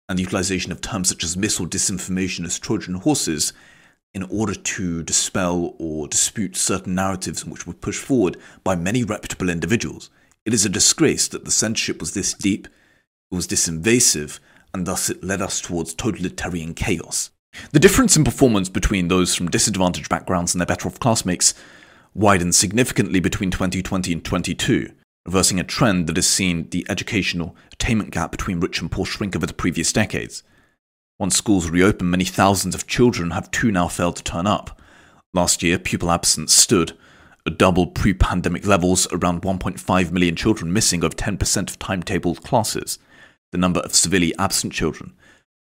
and 0.07 0.17
the 0.17 0.23
utilisation 0.23 0.71
of 0.71 0.79
terms 0.79 1.09
such 1.09 1.23
as 1.23 1.35
mis 1.35 1.59
or 1.59 1.67
disinformation 1.67 2.45
as 2.45 2.59
Trojan 2.59 2.95
horses 2.95 3.51
in 4.15 4.23
order 4.29 4.55
to 4.55 5.03
dispel 5.03 5.75
or 5.77 6.07
dispute 6.07 6.55
certain 6.55 6.95
narratives 6.95 7.45
which 7.45 7.67
were 7.67 7.73
pushed 7.73 8.01
forward 8.01 8.37
by 8.63 8.73
many 8.73 9.03
reputable 9.03 9.49
individuals. 9.49 10.09
It 10.45 10.53
is 10.53 10.65
a 10.65 10.69
disgrace 10.69 11.27
that 11.27 11.43
the 11.43 11.51
censorship 11.51 11.99
was 11.99 12.13
this 12.13 12.33
deep, 12.33 12.67
it 13.29 13.35
was 13.35 13.47
this 13.47 13.67
invasive, 13.67 14.39
and 14.73 14.87
thus 14.87 15.09
it 15.09 15.21
led 15.21 15.41
us 15.41 15.59
towards 15.59 15.93
totalitarian 15.93 16.73
chaos. 16.73 17.29
The 17.73 17.79
difference 17.79 18.15
in 18.15 18.23
performance 18.23 18.69
between 18.69 19.09
those 19.09 19.35
from 19.35 19.51
disadvantaged 19.51 20.09
backgrounds 20.09 20.53
and 20.53 20.61
their 20.61 20.65
better 20.65 20.87
off 20.87 20.99
classmates 20.99 21.53
widened 22.13 22.55
significantly 22.55 23.19
between 23.19 23.51
2020 23.51 24.13
and 24.13 24.23
22, 24.23 24.91
reversing 25.25 25.59
a 25.59 25.63
trend 25.65 26.07
that 26.07 26.15
has 26.15 26.27
seen 26.27 26.69
the 26.69 26.85
educational 26.89 27.53
attainment 27.73 28.11
gap 28.11 28.31
between 28.31 28.61
rich 28.61 28.79
and 28.79 28.91
poor 28.91 29.05
shrink 29.05 29.35
over 29.35 29.45
the 29.45 29.53
previous 29.53 29.91
decades. 29.91 30.41
Once 31.17 31.37
schools 31.37 31.69
reopen, 31.69 32.09
many 32.09 32.25
thousands 32.25 32.75
of 32.75 32.87
children 32.87 33.31
have 33.31 33.49
too 33.51 33.71
now 33.71 33.87
failed 33.87 34.17
to 34.17 34.23
turn 34.23 34.45
up. 34.45 34.81
Last 35.33 35.63
year, 35.63 35.79
pupil 35.79 36.11
absence 36.11 36.53
stood 36.53 36.97
at 37.45 37.57
double 37.57 37.87
pre 37.87 38.13
pandemic 38.13 38.65
levels, 38.65 39.07
around 39.11 39.41
1.5 39.41 40.11
million 40.11 40.35
children 40.35 40.73
missing 40.73 41.03
over 41.03 41.15
10% 41.15 41.69
of 41.69 41.79
timetabled 41.79 42.43
classes. 42.43 42.99
The 43.51 43.57
number 43.57 43.79
of 43.79 43.95
severely 43.95 44.35
absent 44.37 44.73
children 44.73 45.13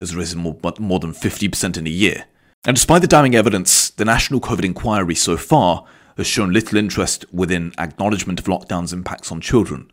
has 0.00 0.16
risen 0.16 0.40
more, 0.40 0.56
more 0.78 1.00
than 1.00 1.12
50% 1.12 1.76
in 1.76 1.86
a 1.86 1.90
year. 1.90 2.24
And 2.64 2.76
despite 2.76 3.02
the 3.02 3.08
damning 3.08 3.34
evidence, 3.34 3.90
the 3.90 4.04
National 4.04 4.40
COVID 4.40 4.64
inquiry 4.64 5.14
so 5.14 5.36
far 5.36 5.84
has 6.16 6.26
shown 6.26 6.52
little 6.52 6.78
interest 6.78 7.24
within 7.32 7.72
acknowledgement 7.78 8.38
of 8.38 8.46
lockdown's 8.46 8.92
impacts 8.92 9.32
on 9.32 9.40
children, 9.40 9.90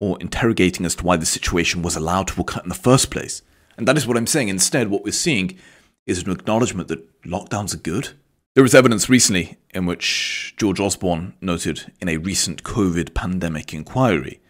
or 0.00 0.16
interrogating 0.20 0.86
as 0.86 0.94
to 0.94 1.04
why 1.04 1.16
the 1.16 1.26
situation 1.26 1.82
was 1.82 1.96
allowed 1.96 2.28
to 2.28 2.40
occur 2.40 2.60
in 2.62 2.68
the 2.68 2.74
first 2.74 3.10
place. 3.10 3.42
And 3.78 3.86
that 3.86 3.96
is 3.96 4.06
what 4.06 4.16
I'm 4.16 4.26
saying. 4.26 4.48
Instead, 4.48 4.88
what 4.88 5.04
we're 5.04 5.12
seeing 5.12 5.56
is 6.04 6.22
an 6.22 6.32
acknowledgement 6.32 6.88
that 6.88 7.22
lockdowns 7.22 7.72
are 7.72 7.78
good. 7.78 8.10
There 8.54 8.64
was 8.64 8.74
evidence 8.74 9.08
recently 9.08 9.56
in 9.72 9.86
which 9.86 10.54
George 10.56 10.80
Osborne 10.80 11.34
noted 11.40 11.92
in 12.00 12.08
a 12.08 12.16
recent 12.16 12.64
COVID 12.64 13.14
pandemic 13.14 13.72
inquiry, 13.72 14.40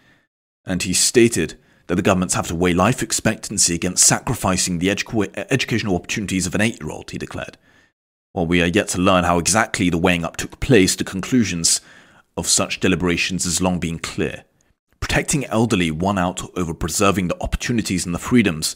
and 0.64 0.82
he 0.82 0.94
stated 0.94 1.58
that 1.88 1.96
the 1.96 2.02
governments 2.02 2.34
have 2.34 2.46
to 2.48 2.54
weigh 2.54 2.72
life 2.72 3.02
expectancy 3.02 3.74
against 3.74 4.06
sacrificing 4.06 4.78
the 4.78 4.88
edu- 4.88 5.46
educational 5.50 5.94
opportunities 5.94 6.46
of 6.46 6.54
an 6.54 6.62
eight 6.62 6.80
year 6.80 6.90
old, 6.90 7.10
he 7.10 7.18
declared. 7.18 7.58
While 8.32 8.46
we 8.46 8.62
are 8.62 8.66
yet 8.66 8.88
to 8.88 9.00
learn 9.00 9.24
how 9.24 9.38
exactly 9.38 9.90
the 9.90 9.98
weighing 9.98 10.24
up 10.24 10.38
took 10.38 10.58
place, 10.60 10.96
the 10.96 11.04
conclusions 11.04 11.82
of 12.36 12.46
such 12.46 12.80
deliberations 12.80 13.44
has 13.44 13.60
long 13.60 13.78
been 13.78 13.98
clear. 13.98 14.44
Protecting 15.00 15.44
elderly 15.46 15.90
won 15.90 16.18
out 16.18 16.42
over 16.56 16.72
preserving 16.72 17.28
the 17.28 17.42
opportunities 17.42 18.06
and 18.06 18.14
the 18.14 18.18
freedoms 18.18 18.74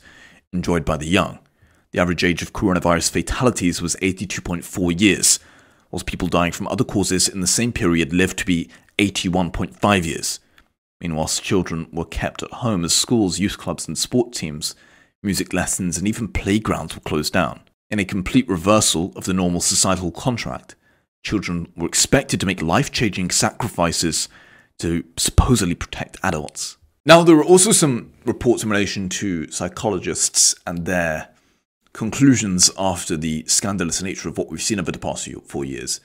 enjoyed 0.53 0.85
by 0.85 0.97
the 0.97 1.07
young. 1.07 1.39
The 1.93 2.01
average 2.01 2.25
age 2.25 2.43
of 2.43 2.53
coronavirus 2.53 3.11
fatalities 3.11 3.83
was 3.83 3.97
82.4 3.97 5.01
years, 5.01 5.39
whilst 5.91 6.07
people 6.07 6.29
dying 6.29 6.53
from 6.53 6.69
other 6.69 6.85
causes 6.85 7.29
in 7.29 7.41
the 7.41 7.47
same 7.47 7.73
period 7.73 8.13
lived 8.13 8.39
to 8.39 8.47
be 8.47 8.71
81.5 8.99 10.05
years. 10.05 10.41
Meanwhile, 11.01 11.29
children 11.29 11.89
were 11.93 12.05
kept 12.05 12.43
at 12.43 12.51
home 12.51 12.85
as 12.85 12.95
schools, 12.95 13.39
youth 13.39 13.59
clubs, 13.59 13.89
and 13.89 13.99
sport 13.99 14.33
teams, 14.33 14.75
music 15.23 15.53
lessons, 15.53 15.99
and 15.99 16.07
even 16.07 16.29
playgrounds 16.29 16.95
were 16.95 17.01
closed 17.01 17.33
down. 17.33 17.61
In 17.91 17.99
a 17.99 18.05
complete 18.05 18.49
reversal 18.49 19.13
of 19.17 19.25
the 19.25 19.35
normal 19.35 19.61
societal 19.61 20.13
contract, 20.13 20.77
children 21.25 21.73
were 21.77 21.89
expected 21.89 22.41
to 22.41 22.47
make 22.47 22.63
life 22.63 22.91
changing 22.91 23.31
sacrifices 23.31 24.29
to 24.79 25.05
supposedly 25.17 25.75
protect 25.75 26.17
adults. 26.23 26.79
Now, 27.05 27.25
there 27.25 27.37
are 27.37 27.45
also 27.45 27.73
some 27.73 28.13
reports 28.25 28.63
in 28.63 28.71
relation 28.71 29.09
to 29.09 29.51
psychologists 29.51 30.55
and 30.67 30.87
their 30.87 31.31
conclusions 31.93 32.71
after 32.79 33.17
the 33.17 33.45
scandalous 33.49 34.01
nature 34.03 34.29
of 34.29 34.39
what 34.39 34.49
we've 34.49 34.63
seen 34.63 34.79
over 34.79 34.93
the 34.93 35.01
past 35.01 35.29
four 35.47 35.65
years. 35.65 36.01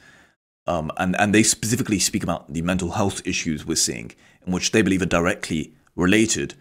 Um, 0.65 0.91
and, 0.97 1.15
and 1.19 1.36
they 1.36 1.43
specifically 1.43 1.99
speak 1.99 2.23
about 2.23 2.51
the 2.51 2.63
mental 2.63 2.91
health 2.91 3.21
issues 3.25 3.65
we're 3.65 3.75
seeing, 3.75 4.12
in 4.45 4.51
which 4.51 4.71
they 4.71 4.81
believe 4.81 5.03
are 5.03 5.05
directly 5.05 5.73
related 5.95 6.55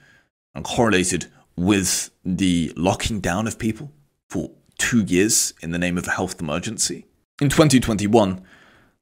and 0.55 0.65
correlated 0.65 1.27
with 1.57 2.11
the 2.23 2.73
locking 2.77 3.21
down 3.21 3.47
of 3.47 3.59
people 3.59 3.91
for 4.29 4.51
two 4.79 5.03
years 5.03 5.55
in 5.63 5.71
the 5.71 5.79
name 5.79 5.97
of 5.97 6.07
a 6.07 6.11
health 6.11 6.39
emergency. 6.41 7.07
In 7.41 7.49
2021, 7.49 8.43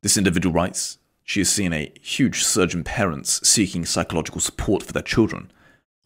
this 0.03 0.17
individual 0.17 0.55
writes 0.55 0.99
she 1.25 1.41
has 1.41 1.49
seen 1.49 1.73
a 1.73 1.93
huge 2.01 2.45
surge 2.45 2.75
in 2.75 2.85
parents 2.85 3.47
seeking 3.49 3.85
psychological 3.85 4.41
support 4.41 4.83
for 4.83 4.93
their 4.93 5.03
children. 5.03 5.51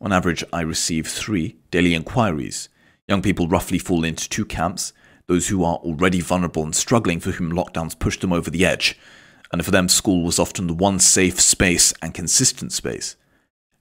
On 0.00 0.12
average, 0.12 0.44
I 0.52 0.61
receive 0.61 1.09
three 1.09 1.57
daily 1.72 1.94
inquiries. 1.94 2.68
Young 3.09 3.20
people 3.20 3.48
roughly 3.48 3.78
fall 3.78 4.04
into 4.04 4.28
two 4.28 4.44
camps 4.44 4.92
those 5.26 5.48
who 5.48 5.62
are 5.62 5.76
already 5.76 6.20
vulnerable 6.20 6.64
and 6.64 6.74
struggling, 6.74 7.20
for 7.20 7.33
whom 7.33 7.52
lockdowns 7.52 7.98
pushed 7.98 8.22
them 8.22 8.33
over 8.33 8.50
the 8.50 8.64
edge, 8.64 8.98
and 9.52 9.62
for 9.62 9.70
them, 9.70 9.87
school 9.88 10.22
was 10.22 10.38
often 10.38 10.66
the 10.66 10.72
one 10.72 10.98
safe 10.98 11.38
space 11.38 11.92
and 12.00 12.14
consistent 12.14 12.72
space. 12.72 13.14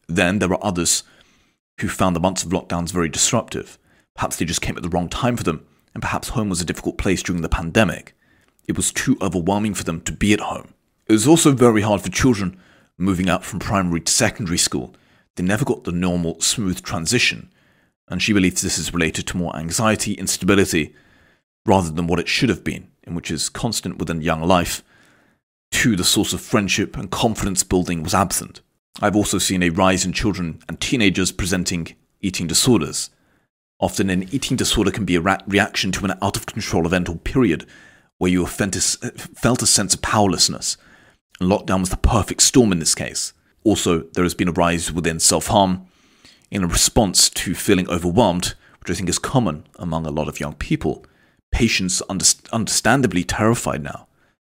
Then 0.08 0.40
there 0.40 0.52
are 0.52 0.60
others 0.62 1.04
who 1.80 1.88
found 1.88 2.16
the 2.16 2.20
months 2.20 2.44
of 2.44 2.52
lockdowns 2.52 2.92
very 2.92 3.08
disruptive. 3.08 3.78
Perhaps 4.14 4.36
they 4.36 4.46
just 4.46 4.62
came 4.62 4.76
at 4.76 4.84
the 4.84 4.90
wrong 4.90 5.08
time 5.08 5.38
for 5.38 5.44
them, 5.44 5.66
and 5.94 6.02
perhaps 6.02 6.30
home 6.30 6.50
was 6.50 6.60
a 6.60 6.66
difficult 6.66 6.98
place 6.98 7.24
during 7.24 7.42
the 7.42 7.50
pandemic. 7.50 8.14
It 8.68 8.76
was 8.76 8.92
too 8.92 9.18
overwhelming 9.22 9.74
for 9.74 9.86
them 9.86 10.02
to 10.02 10.12
be 10.12 10.34
at 10.34 10.42
home. 10.42 10.74
It 11.10 11.14
was 11.14 11.28
also 11.28 11.52
very 11.52 11.82
hard 11.82 12.02
for 12.02 12.10
children 12.10 12.60
moving 12.98 13.30
up 13.30 13.44
from 13.44 13.60
primary 13.60 14.02
to 14.02 14.12
secondary 14.12 14.58
school. 14.58 14.96
They 15.36 15.44
never 15.44 15.66
got 15.66 15.84
the 15.84 15.92
normal, 15.92 16.42
smooth 16.42 16.82
transition, 16.82 17.52
and 18.08 18.22
she 18.22 18.34
believes 18.34 18.62
this 18.62 18.78
is 18.78 18.94
related 18.94 19.28
to 19.28 19.38
more 19.38 19.56
anxiety, 19.56 20.14
instability, 20.14 20.96
rather 21.66 21.92
than 21.92 22.08
what 22.08 22.20
it 22.20 22.28
should 22.28 22.50
have 22.50 22.64
been, 22.64 22.88
in 23.04 23.14
which 23.16 23.30
is 23.30 23.50
constant 23.50 23.98
within 23.98 24.22
young 24.22 24.42
life, 24.42 24.84
Two, 25.72 25.96
the 25.96 26.04
source 26.04 26.34
of 26.34 26.42
friendship 26.42 26.98
and 26.98 27.12
confidence 27.12 27.64
building 27.64 28.04
was 28.04 28.14
absent. 28.14 28.62
I've 29.02 29.16
also 29.16 29.38
seen 29.38 29.62
a 29.62 29.70
rise 29.70 30.06
in 30.06 30.14
children 30.14 30.60
and 30.68 30.80
teenagers 30.80 31.32
presenting 31.32 31.96
eating 32.22 32.48
disorders. 32.48 33.10
Often, 33.80 34.10
an 34.10 34.34
eating 34.34 34.58
disorder 34.58 34.92
can 34.92 35.06
be 35.06 35.16
a 35.16 35.22
reaction 35.22 35.92
to 35.94 36.06
an 36.06 36.18
out 36.22 36.36
of 36.36 36.48
control 36.48 36.86
event 36.86 37.10
or 37.10 37.16
period 37.16 37.66
where 38.18 38.32
you 38.32 38.46
felt 38.48 38.76
a 38.76 39.68
sense 39.68 39.94
of 39.94 40.02
powerlessness. 40.02 40.78
And 41.40 41.50
lockdown 41.50 41.82
was 41.82 41.90
the 41.90 41.98
perfect 41.98 42.42
storm 42.42 42.72
in 42.72 42.80
this 42.80 42.96
case. 42.96 43.34
Also, 43.64 44.04
there 44.14 44.24
has 44.24 44.34
been 44.34 44.48
a 44.48 44.54
rise 44.54 44.92
within 44.92 45.20
self 45.20 45.48
harm 45.48 45.88
in 46.50 46.64
a 46.64 46.68
response 46.68 47.30
to 47.30 47.54
feeling 47.54 47.90
overwhelmed, 47.90 48.56
which 48.80 48.90
I 48.90 48.94
think 48.94 49.10
is 49.10 49.20
common 49.20 49.66
among 49.78 50.06
a 50.06 50.12
lot 50.12 50.28
of 50.28 50.40
young 50.40 50.56
people. 50.56 51.06
Patients 51.52 52.02
understandably 52.04 53.24
terrified 53.24 53.84
now, 53.84 54.08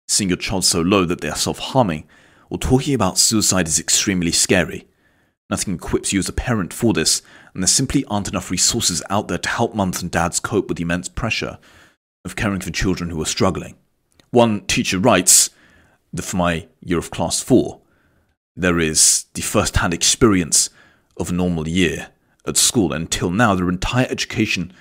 seeing 0.08 0.30
your 0.30 0.38
child 0.38 0.66
so 0.66 0.82
low 0.82 1.06
that 1.06 1.22
they 1.22 1.30
are 1.30 1.36
self 1.36 1.60
harming, 1.60 2.06
or 2.50 2.58
talking 2.58 2.94
about 2.94 3.18
suicide 3.18 3.68
is 3.68 3.80
extremely 3.80 4.32
scary. 4.32 4.88
Nothing 5.50 5.76
equips 5.76 6.14
you 6.14 6.20
as 6.20 6.30
a 6.30 6.34
parent 6.34 6.74
for 6.74 6.94
this, 6.94 7.22
and 7.54 7.62
there 7.62 7.68
simply 7.68 8.06
aren't 8.06 8.30
enough 8.30 8.50
resources 8.50 9.04
out 9.10 9.28
there 9.28 9.38
to 9.38 9.50
help 9.50 9.76
mums 9.76 10.02
and 10.02 10.10
dads 10.10 10.40
cope 10.40 10.68
with 10.68 10.78
the 10.78 10.84
immense 10.84 11.10
pressure 11.10 11.60
of 12.26 12.36
caring 12.36 12.62
for 12.62 12.72
children 12.72 13.10
who 13.10 13.22
are 13.22 13.26
struggling. 13.26 13.76
One 14.32 14.62
teacher 14.62 14.98
writes 14.98 15.52
that 16.14 16.22
for 16.24 16.38
my 16.38 16.68
year 16.82 17.00
of 17.00 17.12
class 17.12 17.42
4, 17.42 17.80
there 18.56 18.80
is 18.80 19.26
the 19.34 19.42
first 19.42 19.78
hand 19.78 19.94
experience 19.94 20.70
of 21.18 21.30
a 21.30 21.34
normal 21.34 21.68
year 21.68 22.10
at 22.46 22.58
school. 22.58 22.94
Until 22.94 23.32
now, 23.32 23.56
their 23.56 23.70
entire 23.70 24.08
education 24.10 24.72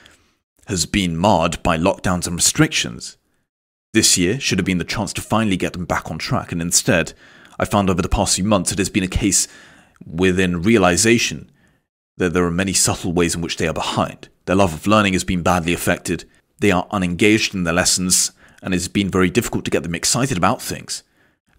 has 0.67 0.87
been 0.87 1.17
marred 1.17 1.63
by 1.63 1.77
lockdowns 1.77 2.27
and 2.27 2.37
restrictions. 2.37 3.17
This 3.95 4.17
year 4.17 4.39
should 4.39 4.59
have 4.59 4.67
been 4.67 4.79
the 4.79 4.85
chance 4.85 5.13
to 5.15 5.21
finally 5.21 5.57
get 5.57 5.73
them 5.73 5.85
back 5.85 6.11
on 6.11 6.19
track, 6.19 6.53
and 6.53 6.63
instead, 6.63 7.13
I 7.59 7.65
found 7.65 7.91
over 7.91 8.03
the 8.03 8.09
past 8.09 8.37
few 8.37 8.45
months 8.45 8.73
it 8.73 8.79
has 8.79 8.91
been 8.91 9.03
a 9.03 9.09
case 9.09 9.49
within 10.07 10.63
realization 10.63 11.51
that 12.17 12.33
there 12.33 12.45
are 12.45 12.51
many 12.51 12.73
subtle 12.73 13.13
ways 13.13 13.35
in 13.35 13.41
which 13.41 13.57
they 13.57 13.69
are 13.69 13.75
behind. 13.75 14.29
Their 14.47 14.57
love 14.57 14.75
of 14.75 14.87
learning 14.87 15.13
has 15.15 15.25
been 15.25 15.43
badly 15.43 15.73
affected, 15.73 16.25
they 16.59 16.71
are 16.71 16.87
unengaged 16.91 17.55
in 17.55 17.65
their 17.65 17.75
lessons, 17.75 18.33
and 18.63 18.73
it's 18.73 18.89
been 18.89 19.11
very 19.11 19.31
difficult 19.31 19.65
to 19.65 19.71
get 19.71 19.83
them 19.83 19.95
excited 19.95 20.37
about 20.37 20.63
things. 20.63 21.03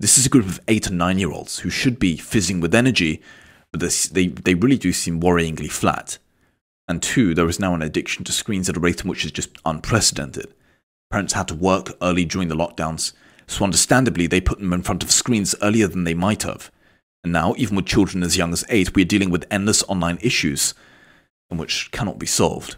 This 0.04 0.18
is 0.18 0.26
a 0.26 0.30
group 0.30 0.48
of 0.48 0.60
eight 0.68 0.88
and 0.88 0.98
nine 0.98 1.18
year 1.18 1.32
olds 1.32 1.60
who 1.60 1.70
should 1.70 1.98
be 1.98 2.18
fizzing 2.18 2.60
with 2.60 2.76
energy, 2.76 3.22
but 3.72 3.80
they, 4.12 4.28
they 4.28 4.54
really 4.54 4.76
do 4.76 4.92
seem 4.92 5.22
worryingly 5.22 5.72
flat. 5.72 6.18
And 6.90 7.02
two, 7.02 7.34
there 7.34 7.48
is 7.48 7.58
now 7.58 7.74
an 7.74 7.82
addiction 7.82 8.26
to 8.26 8.34
screens 8.34 8.68
at 8.68 8.76
a 8.76 8.82
rate 8.82 9.00
in 9.00 9.10
which 9.10 9.24
is 9.24 9.32
just 9.32 9.58
unprecedented. 9.64 10.54
Parents 11.10 11.32
had 11.32 11.48
to 11.48 11.56
work 11.56 11.94
early 12.02 12.26
during 12.26 12.50
the 12.50 12.56
lockdowns, 12.56 13.14
so 13.48 13.64
understandably 13.64 14.28
they 14.28 14.42
put 14.42 14.60
them 14.60 14.74
in 14.74 14.82
front 14.82 15.04
of 15.04 15.10
screens 15.10 15.56
earlier 15.62 15.88
than 15.88 16.04
they 16.04 16.14
might 16.14 16.44
have. 16.44 16.70
And 17.24 17.32
now, 17.32 17.54
even 17.56 17.78
with 17.78 17.86
children 17.86 18.24
as 18.24 18.36
young 18.36 18.52
as 18.52 18.66
eight, 18.68 18.94
we 18.94 19.04
are 19.04 19.06
dealing 19.06 19.30
with 19.30 19.48
endless 19.50 19.84
online 19.84 20.20
issues, 20.22 20.74
and 21.50 21.58
which 21.58 21.92
cannot 21.92 22.20
be 22.20 22.26
solved. 22.26 22.76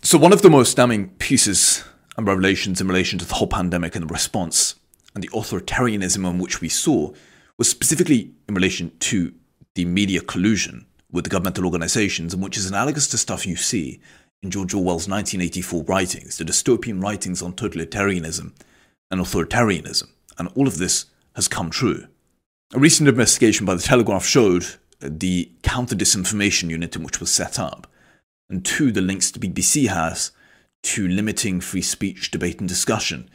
So, 0.00 0.16
one 0.16 0.32
of 0.32 0.40
the 0.40 0.48
most 0.48 0.74
damning 0.74 1.10
pieces 1.18 1.84
and 2.16 2.26
revelations 2.26 2.80
in 2.80 2.88
relation 2.88 3.18
to 3.18 3.26
the 3.26 3.34
whole 3.34 3.46
pandemic 3.46 3.94
and 3.94 4.08
the 4.08 4.14
response 4.14 4.76
and 5.16 5.24
the 5.24 5.28
authoritarianism 5.28 6.26
on 6.26 6.38
which 6.38 6.60
we 6.60 6.68
saw 6.68 7.10
was 7.56 7.70
specifically 7.70 8.32
in 8.46 8.54
relation 8.54 8.92
to 8.98 9.32
the 9.74 9.86
media 9.86 10.20
collusion 10.20 10.84
with 11.10 11.24
the 11.24 11.30
governmental 11.30 11.64
organizations, 11.64 12.34
and 12.34 12.42
which 12.42 12.58
is 12.58 12.68
analogous 12.68 13.08
to 13.08 13.16
stuff 13.16 13.46
you 13.46 13.56
see 13.56 13.98
in 14.42 14.50
George 14.50 14.74
Orwell's 14.74 15.08
1984 15.08 15.84
writings, 15.84 16.36
the 16.36 16.44
dystopian 16.44 17.02
writings 17.02 17.40
on 17.40 17.54
totalitarianism 17.54 18.52
and 19.10 19.20
authoritarianism. 19.20 20.08
And 20.36 20.48
all 20.54 20.68
of 20.68 20.76
this 20.76 21.06
has 21.34 21.48
come 21.48 21.70
true. 21.70 22.08
A 22.74 22.78
recent 22.78 23.08
investigation 23.08 23.64
by 23.64 23.74
the 23.74 23.82
Telegraph 23.82 24.26
showed 24.26 24.66
the 25.00 25.50
counter 25.62 25.96
disinformation 25.96 26.68
unit 26.68 26.94
in 26.94 27.02
which 27.02 27.20
was 27.20 27.30
set 27.30 27.58
up, 27.58 27.86
and 28.50 28.62
two, 28.62 28.92
the 28.92 29.00
links 29.00 29.30
the 29.30 29.38
BBC 29.38 29.88
has 29.88 30.30
to 30.82 31.08
limiting 31.08 31.62
free 31.62 31.80
speech, 31.80 32.30
debate, 32.30 32.60
and 32.60 32.68
discussion, 32.68 33.30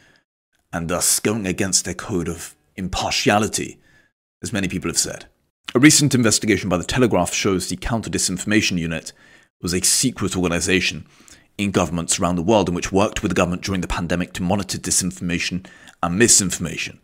and 0.72 0.88
thus 0.88 1.20
going 1.20 1.46
against 1.46 1.84
their 1.84 1.94
code 1.94 2.28
of 2.28 2.54
impartiality, 2.76 3.78
as 4.42 4.52
many 4.52 4.68
people 4.68 4.88
have 4.88 4.98
said. 4.98 5.26
A 5.74 5.78
recent 5.78 6.14
investigation 6.14 6.68
by 6.68 6.76
the 6.76 6.84
Telegraph 6.84 7.32
shows 7.32 7.68
the 7.68 7.76
counter 7.76 8.10
disinformation 8.10 8.78
unit 8.78 9.12
was 9.60 9.72
a 9.72 9.80
secret 9.80 10.36
organization 10.36 11.06
in 11.58 11.70
governments 11.70 12.18
around 12.18 12.36
the 12.36 12.42
world 12.42 12.68
in 12.68 12.74
which 12.74 12.92
worked 12.92 13.22
with 13.22 13.30
the 13.30 13.36
government 13.36 13.62
during 13.62 13.80
the 13.80 13.88
pandemic 13.88 14.32
to 14.32 14.42
monitor 14.42 14.78
disinformation 14.78 15.66
and 16.02 16.18
misinformation 16.18 16.98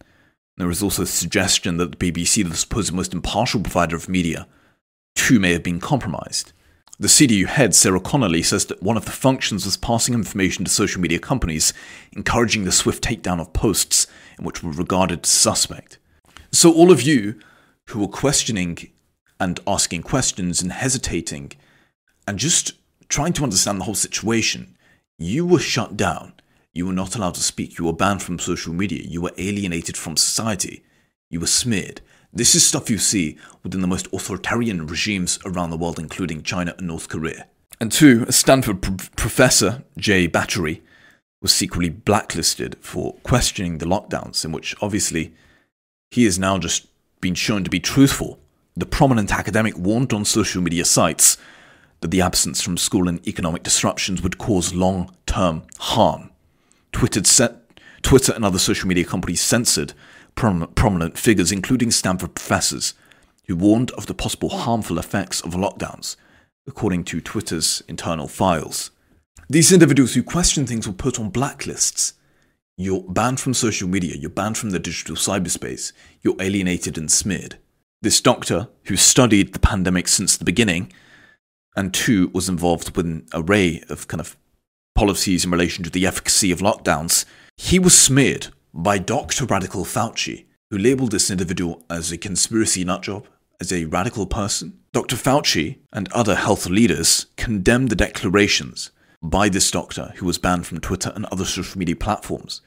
there 0.59 0.71
is 0.71 0.83
also 0.83 1.03
a 1.03 1.07
suggestion 1.07 1.77
that 1.77 1.99
the 1.99 2.13
BBC, 2.13 2.47
the 2.47 2.57
supposed 2.57 2.93
most 2.93 3.15
impartial 3.15 3.61
provider 3.61 3.97
of 3.97 4.09
media, 4.09 4.47
too 5.15 5.39
may 5.39 5.53
have 5.53 5.63
been 5.63 5.81
compromised. 5.81 6.53
The 7.01 7.07
CDU 7.07 7.47
head, 7.47 7.77
Sarah 7.77 8.01
Connolly, 8.01 8.43
says 8.43 8.67
that 8.67 8.83
one 8.83 8.97
of 8.97 9.05
the 9.05 9.13
functions 9.13 9.65
was 9.65 9.77
passing 9.77 10.15
information 10.15 10.65
to 10.65 10.71
social 10.71 11.01
media 11.01 11.21
companies, 11.21 11.73
encouraging 12.11 12.65
the 12.65 12.73
swift 12.73 13.05
takedown 13.05 13.41
of 13.41 13.53
posts 13.53 14.09
in 14.37 14.45
which 14.45 14.65
were 14.65 14.73
regarded 14.73 15.25
as 15.25 15.31
suspect. 15.31 15.99
So, 16.51 16.73
all 16.73 16.91
of 16.91 17.01
you 17.01 17.39
who 17.91 18.01
were 18.01 18.09
questioning 18.09 18.79
and 19.39 19.61
asking 19.65 20.03
questions 20.03 20.61
and 20.61 20.73
hesitating 20.73 21.53
and 22.27 22.37
just 22.37 22.73
trying 23.09 23.33
to 23.35 23.45
understand 23.45 23.81
the 23.81 23.85
whole 23.85 23.95
situation, 23.95 24.77
you 25.19 25.47
were 25.47 25.61
shut 25.61 25.97
down. 25.97 26.33
You 26.75 26.87
were 26.87 26.93
not 26.93 27.15
allowed 27.15 27.35
to 27.35 27.43
speak. 27.43 27.79
You 27.79 27.85
were 27.85 27.93
banned 27.93 28.25
from 28.25 28.41
social 28.41 28.73
media. 28.73 29.05
You 29.05 29.21
were 29.21 29.33
alienated 29.39 29.97
from 29.97 30.17
society. 30.17 30.83
You 31.31 31.39
were 31.39 31.47
smeared. 31.47 32.01
This 32.33 32.55
is 32.55 32.67
stuff 32.67 32.91
you 32.91 32.99
see 32.99 33.39
within 33.63 33.81
the 33.81 33.87
most 33.87 34.07
authoritarian 34.13 34.87
regimes 34.87 35.39
around 35.45 35.71
the 35.71 35.79
world, 35.79 35.99
including 35.99 36.43
China 36.43 36.75
and 36.77 36.87
North 36.87 37.09
Korea. 37.09 37.47
And 37.81 37.91
two, 37.91 38.25
a 38.29 38.33
Stanford 38.33 38.83
pr- 38.83 39.09
professor, 39.17 39.85
Jay 39.97 40.29
Bhattacharya, 40.29 40.81
was 41.41 41.53
secretly 41.53 41.89
blacklisted 41.89 42.77
for 42.81 43.15
questioning 43.23 43.79
the 43.79 43.87
lockdowns, 43.87 44.45
in 44.45 44.53
which 44.53 44.75
obviously 44.83 45.33
he 46.11 46.27
is 46.27 46.39
now 46.39 46.59
just 46.59 46.89
been 47.21 47.35
shown 47.35 47.65
to 47.65 47.71
be 47.71 47.81
truthful. 47.81 48.39
The 48.77 48.87
prominent 48.87 49.33
academic 49.33 49.77
warned 49.79 50.13
on 50.13 50.25
social 50.25 50.63
media 50.63 50.85
sites 50.85 51.37
that 52.01 52.11
the 52.11 52.21
absence 52.21 52.63
from 52.63 52.77
school 52.77 53.09
and 53.09 53.27
economic 53.27 53.63
disruptions 53.63 54.23
would 54.23 54.39
cause 54.39 54.75
long 54.75 55.15
term 55.27 55.63
harm. 55.79 56.31
Twitter, 56.93 57.23
Twitter 58.03 58.33
and 58.33 58.45
other 58.45 58.59
social 58.59 58.89
media 58.89 59.05
companies 59.05 59.41
censored 59.41 59.95
prom- 60.39 60.71
prominent 60.77 61.19
figures, 61.19 61.51
including 61.51 61.91
Stanford 61.91 62.37
professors, 62.37 62.95
who 63.49 63.57
warned 63.57 63.91
of 63.93 64.07
the 64.07 64.15
possible 64.15 64.51
harmful 64.51 64.99
effects 64.99 65.41
of 65.41 65.55
lockdowns, 65.55 66.15
according 66.67 67.03
to 67.03 67.21
Twitter's 67.21 67.83
internal 67.89 68.29
files. 68.29 68.93
These 69.51 69.73
individuals 69.73 70.15
who 70.15 70.23
question 70.23 70.65
things 70.65 70.87
were 70.87 70.95
put 70.95 71.19
on 71.19 71.33
blacklists. 71.33 72.13
You're 72.77 73.03
banned 73.03 73.41
from 73.41 73.53
social 73.53 73.89
media, 73.89 74.15
you're 74.15 74.31
banned 74.31 74.57
from 74.57 74.71
the 74.71 74.79
digital 74.79 75.17
cyberspace, 75.17 75.93
you're 76.23 76.41
alienated 76.41 76.97
and 76.97 77.11
smeared. 77.11 77.59
This 78.01 78.21
doctor, 78.21 78.69
who 78.85 78.95
studied 78.95 79.53
the 79.53 79.59
pandemic 79.59 80.07
since 80.07 80.37
the 80.37 80.45
beginning, 80.45 80.93
and 81.75 81.93
two, 81.93 82.31
was 82.33 82.49
involved 82.49 82.97
with 82.97 83.07
an 83.07 83.27
array 83.35 83.83
of 83.89 84.07
kind 84.07 84.21
of 84.21 84.37
policies 84.95 85.45
in 85.45 85.51
relation 85.51 85.83
to 85.83 85.91
the 85.91 86.07
efficacy 86.07 86.53
of 86.53 86.61
lockdowns, 86.61 87.25
he 87.57 87.81
was 87.81 87.99
smeared 87.99 88.49
by 88.79 88.97
Dr. 88.97 89.45
Radical 89.45 89.85
Fauci, 89.85 90.45
who 90.71 90.79
labeled 90.79 91.11
this 91.11 91.33
individual 91.33 91.85
as 91.91 92.13
a 92.13 92.17
conspiracy 92.17 92.85
nutjob, 92.85 93.25
as 93.61 93.73
a 93.73 93.87
radical 93.87 94.25
person. 94.25 94.79
Dr. 94.93 95.17
Fauci 95.17 95.79
and 95.93 96.09
other 96.13 96.37
health 96.37 96.67
leaders 96.67 97.27
condemned 97.37 97.89
the 97.89 97.97
declarations 97.97 98.93
by 99.21 99.49
this 99.49 99.69
doctor, 99.73 100.13
who 100.19 100.27
was 100.27 100.39
banned 100.39 100.65
from 100.65 100.79
Twitter 100.79 101.13
and 101.17 101.25
other 101.27 101.45
social 101.45 101.77
media 101.77 101.97
platforms, 101.97 102.61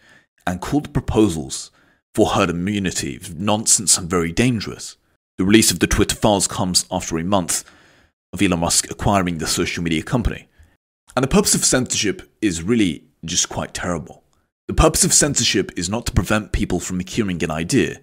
and 0.46 0.60
called 0.60 0.88
the 0.88 0.90
proposals 0.90 1.72
for 2.14 2.32
herd 2.32 2.50
immunity 2.50 3.18
nonsense 3.38 3.98
and 3.98 4.10
very 4.10 4.34
dangerous. 4.34 4.98
The 5.38 5.46
release 5.46 5.72
of 5.72 5.80
the 5.80 5.88
Twitter 5.88 6.18
files 6.18 6.46
comes 6.46 6.86
after 6.92 7.18
a 7.20 7.24
month 7.24 7.64
of 8.34 8.42
Elon 8.42 8.60
Musk 8.60 8.92
acquiring 8.92 9.38
the 9.38 9.48
social 9.48 9.82
media 9.82 10.04
company. 10.04 10.50
And 11.16 11.24
the 11.24 11.30
purpose 11.30 11.56
of 11.56 11.64
censorship 11.64 12.22
is 12.42 12.64
really 12.64 13.06
just 13.24 13.48
quite 13.48 13.74
terrible. 13.74 14.21
The 14.72 14.84
purpose 14.84 15.04
of 15.04 15.14
censorship 15.14 15.74
is 15.76 15.90
not 15.90 16.06
to 16.06 16.14
prevent 16.14 16.54
people 16.54 16.80
from 16.80 17.02
hearing 17.02 17.44
an 17.44 17.52
idea. 17.52 18.00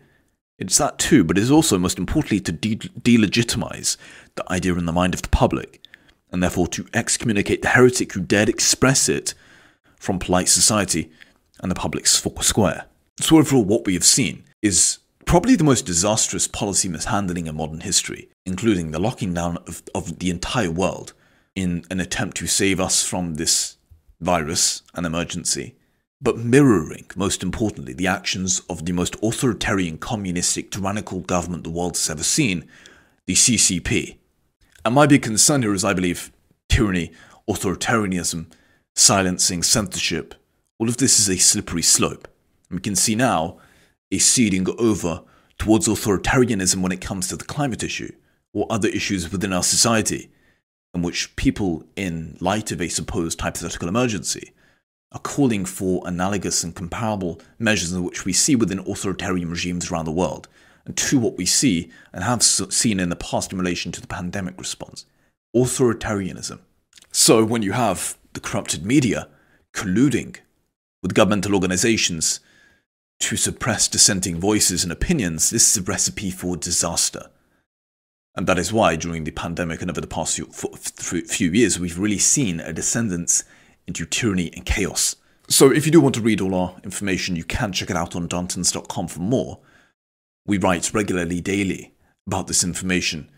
It's 0.59 0.77
that 0.77 0.99
too, 0.99 1.25
but 1.25 1.39
it 1.39 1.41
is 1.41 1.51
also, 1.51 1.79
most 1.79 1.97
importantly, 1.97 2.41
to 2.41 2.53
de- 2.53 2.77
delegitimize 2.77 3.97
the 4.35 4.45
idea 4.53 4.75
in 4.75 4.85
the 4.85 4.93
mind 4.93 5.15
of 5.15 5.23
the 5.23 5.31
public, 5.31 5.83
and 6.31 6.43
therefore 6.43 6.67
to 6.69 6.87
excommunicate 6.93 7.63
the 7.63 7.69
heretic 7.69 8.13
who 8.13 8.21
dared 8.21 8.51
express 8.51 9.09
it 9.09 9.33
from 9.97 10.19
polite 10.19 10.51
society 10.51 11.11
and 11.61 11.71
the 11.71 11.75
public 11.75 12.07
square. 12.07 12.85
So, 13.19 13.39
overall, 13.39 13.65
what 13.65 13.87
we 13.87 13.95
have 13.95 14.05
seen 14.05 14.45
is 14.61 14.99
probably 15.25 15.57
the 15.57 15.65
most 15.65 15.87
disastrous 15.87 16.47
policy 16.47 16.91
mishandling 16.91 17.47
in 17.47 17.57
modern 17.57 17.81
history, 17.81 18.29
including 18.45 18.91
the 18.91 19.01
locking 19.01 19.33
down 19.33 19.57
of, 19.67 19.83
of 19.95 20.19
the 20.19 20.29
entire 20.29 20.71
world 20.71 21.15
in 21.55 21.87
an 21.91 21.99
attempt 21.99 22.37
to 22.37 22.47
save 22.47 22.79
us 22.79 23.03
from 23.03 23.37
this 23.37 23.79
virus, 24.21 24.83
an 24.93 25.07
emergency, 25.07 25.75
but 26.21 26.39
mirroring, 26.39 27.07
most 27.17 27.43
importantly, 27.43 27.93
the 27.93 28.07
actions 28.07 28.61
of 28.69 28.85
the 28.85 28.93
most 28.93 29.17
authoritarian, 29.23 29.99
communistic, 29.99 30.71
tyrannical 30.71 31.21
government 31.21 31.65
the 31.65 31.71
world 31.71 31.97
has 31.97 32.11
ever 32.11 32.23
seen, 32.23 32.69
the 33.27 33.35
CCP. 33.35 34.17
And 34.85 34.95
my 34.95 35.07
big 35.07 35.23
concern 35.23 35.63
here 35.63 35.75
is, 35.75 35.85
I 35.85 35.95
believe, 35.95 36.33
tyranny, 36.69 37.13
authoritarianism, 37.49 38.47
silencing, 38.97 39.63
censorship, 39.63 40.35
all 40.79 40.89
of 40.89 40.97
this 40.97 41.19
is 41.19 41.29
a 41.29 41.37
slippery 41.37 41.83
slope. 41.83 42.29
We 42.71 42.81
can 42.81 42.95
see 42.95 43.15
now 43.15 43.59
a 44.13 44.19
seeding 44.19 44.67
over 44.79 45.23
towards 45.59 45.89
authoritarianism 45.89 46.81
when 46.81 46.93
it 46.93 47.01
comes 47.01 47.29
to 47.29 47.37
the 47.37 47.45
climate 47.45 47.83
issue 47.83 48.13
or 48.53 48.67
other 48.71 48.89
issues 48.89 49.31
within 49.31 49.53
our 49.53 49.63
society, 49.63 50.31
in 50.95 51.03
which 51.03 51.35
people, 51.37 51.85
in 51.97 52.37
light 52.41 52.71
of 52.71 52.81
a 52.81 52.89
supposed 52.89 53.41
hypothetical 53.41 53.89
emergency, 53.89 54.53
are 55.13 55.21
calling 55.21 55.65
for 55.65 56.07
analogous 56.07 56.63
and 56.63 56.75
comparable 56.75 57.41
measures 57.59 57.93
in 57.93 58.05
which 58.05 58.25
we 58.25 58.33
see 58.33 58.55
within 58.55 58.81
authoritarian 58.81 59.51
regimes 59.51 59.91
around 59.91 60.05
the 60.05 60.13
world, 60.13 60.49
and 60.85 60.97
to 60.97 61.19
what 61.19 61.37
we 61.37 61.47
see 61.47 61.91
and 62.13 62.25
have 62.25 62.43
seen 62.43 63.01
in 63.01 63.09
the 63.09 63.17
past 63.17 63.53
in 63.53 63.59
relation 63.59 63.93
to 63.93 64.01
the 64.01 64.07
pandemic 64.07 64.59
response 64.59 65.07
authoritarianism. 65.57 66.61
So, 67.11 67.45
when 67.45 67.63
you 67.63 67.73
have 67.73 68.19
the 68.35 68.41
corrupted 68.41 68.85
media 68.85 69.29
colluding 69.73 70.37
with 71.03 71.15
governmental 71.15 71.55
organizations 71.55 72.41
to 73.21 73.37
suppress 73.37 73.89
dissenting 73.89 74.39
voices 74.39 74.83
and 74.83 74.93
opinions, 74.93 75.51
this 75.51 75.71
is 75.71 75.79
a 75.79 75.83
recipe 75.83 76.31
for 76.31 76.57
disaster. 76.57 77.31
And 78.37 78.47
that 78.47 78.59
is 78.59 78.73
why, 78.73 78.95
during 78.97 79.25
the 79.25 79.33
pandemic 79.33 79.81
and 79.83 79.91
over 79.91 80.01
the 80.01 80.07
past 80.07 80.39
few 80.39 81.51
years, 81.51 81.81
we've 81.81 81.99
really 81.99 82.19
seen 82.19 82.61
a 82.61 82.73
descendance 82.73 83.43
into 83.89 84.07
tyranny 84.07 84.51
and 84.55 84.65
chaos. 84.65 85.17
So, 85.49 85.73
if 85.73 85.87
you 85.87 85.91
do 85.91 86.01
want 86.01 86.15
to 86.15 86.21
read 86.21 86.41
all 86.41 86.55
our 86.55 86.77
information, 86.85 87.35
you 87.35 87.43
can 87.43 87.73
check 87.73 87.91
it 87.91 87.97
out 87.97 88.15
on 88.15 88.29
Darntons.com 88.29 89.09
for 89.09 89.21
more. 89.21 89.59
We 90.47 90.59
write 90.59 90.95
regularly, 90.95 91.41
daily, 91.41 91.95
about 92.27 92.47
this 92.47 92.63
information 92.63 93.31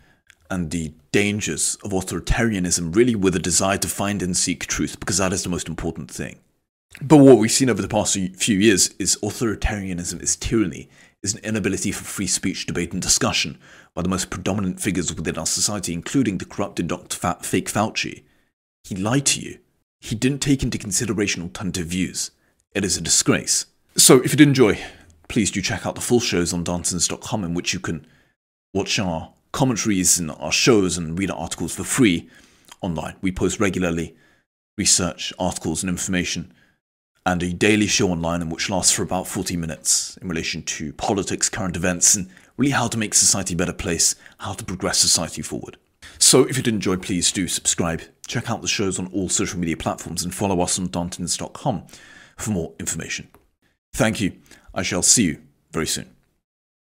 and 0.49 0.69
the 0.69 0.93
dangers 1.13 1.77
of 1.83 1.91
authoritarianism, 1.91 2.93
really 2.93 3.15
with 3.15 3.35
a 3.35 3.39
desire 3.39 3.77
to 3.77 3.87
find 3.87 4.21
and 4.21 4.35
seek 4.35 4.67
truth, 4.67 4.99
because 4.99 5.17
that 5.17 5.31
is 5.31 5.43
the 5.43 5.49
most 5.49 5.69
important 5.69 6.11
thing. 6.11 6.39
But 7.01 7.17
what 7.17 7.37
we've 7.37 7.49
seen 7.49 7.69
over 7.69 7.81
the 7.81 7.87
past 7.87 8.17
few 8.35 8.57
years 8.57 8.89
is 8.99 9.17
authoritarianism 9.23 10.21
is 10.21 10.35
tyranny, 10.35 10.89
is 11.23 11.33
an 11.33 11.43
inability 11.43 11.93
for 11.93 12.03
free 12.03 12.27
speech, 12.27 12.65
debate, 12.65 12.91
and 12.91 13.01
discussion 13.01 13.57
by 13.93 14.01
the 14.01 14.09
most 14.09 14.29
predominant 14.29 14.81
figures 14.81 15.13
within 15.13 15.37
our 15.37 15.45
society, 15.45 15.93
including 15.93 16.37
the 16.37 16.45
corrupted 16.45 16.89
Dr. 16.89 17.15
Fa- 17.15 17.37
Fake 17.41 17.71
Fauci. 17.71 18.23
He 18.83 18.95
lied 18.95 19.25
to 19.27 19.39
you. 19.39 19.59
He 20.01 20.15
didn't 20.15 20.39
take 20.39 20.63
into 20.63 20.79
consideration 20.79 21.43
alternative 21.43 21.85
views. 21.85 22.31
It 22.73 22.83
is 22.83 22.97
a 22.97 23.01
disgrace. 23.01 23.67
So, 23.95 24.17
if 24.23 24.31
you 24.31 24.37
did 24.37 24.47
enjoy, 24.47 24.79
please 25.27 25.51
do 25.51 25.61
check 25.61 25.85
out 25.85 25.95
the 25.95 26.01
full 26.01 26.19
shows 26.19 26.51
on 26.53 26.65
Darntons.com 26.65 27.43
in 27.43 27.53
which 27.53 27.71
you 27.71 27.79
can 27.79 28.05
watch 28.73 28.97
our 28.97 29.31
commentaries 29.51 30.17
and 30.17 30.31
our 30.31 30.51
shows 30.51 30.97
and 30.97 31.17
read 31.19 31.29
our 31.29 31.37
articles 31.37 31.75
for 31.75 31.83
free 31.83 32.27
online. 32.81 33.15
We 33.21 33.31
post 33.31 33.59
regularly 33.59 34.15
research, 34.75 35.31
articles, 35.37 35.83
and 35.83 35.89
information 35.89 36.51
and 37.23 37.43
a 37.43 37.53
daily 37.53 37.85
show 37.85 38.09
online 38.09 38.41
in 38.41 38.49
which 38.49 38.69
lasts 38.69 38.91
for 38.91 39.03
about 39.03 39.27
40 39.27 39.55
minutes 39.55 40.17
in 40.17 40.27
relation 40.27 40.63
to 40.63 40.93
politics, 40.93 41.49
current 41.49 41.75
events, 41.75 42.15
and 42.15 42.27
really 42.57 42.71
how 42.71 42.87
to 42.87 42.97
make 42.97 43.13
society 43.13 43.53
a 43.53 43.57
better 43.57 43.73
place, 43.73 44.15
how 44.39 44.53
to 44.53 44.65
progress 44.65 44.97
society 44.97 45.43
forward. 45.43 45.77
So 46.17 46.43
if 46.45 46.57
you 46.57 46.63
did 46.63 46.73
enjoy, 46.73 46.97
please 46.97 47.31
do 47.31 47.47
subscribe, 47.47 48.01
check 48.31 48.49
out 48.49 48.61
the 48.61 48.67
shows 48.67 48.97
on 48.97 49.07
all 49.07 49.27
social 49.27 49.59
media 49.59 49.75
platforms, 49.75 50.23
and 50.23 50.33
follow 50.33 50.61
us 50.61 50.79
on 50.79 50.87
Darntons.com 50.87 51.83
for 52.37 52.51
more 52.51 52.73
information. 52.79 53.27
Thank 53.93 54.21
you. 54.21 54.37
I 54.73 54.83
shall 54.83 55.03
see 55.03 55.23
you 55.23 55.41
very 55.73 55.87
soon. 55.87 56.15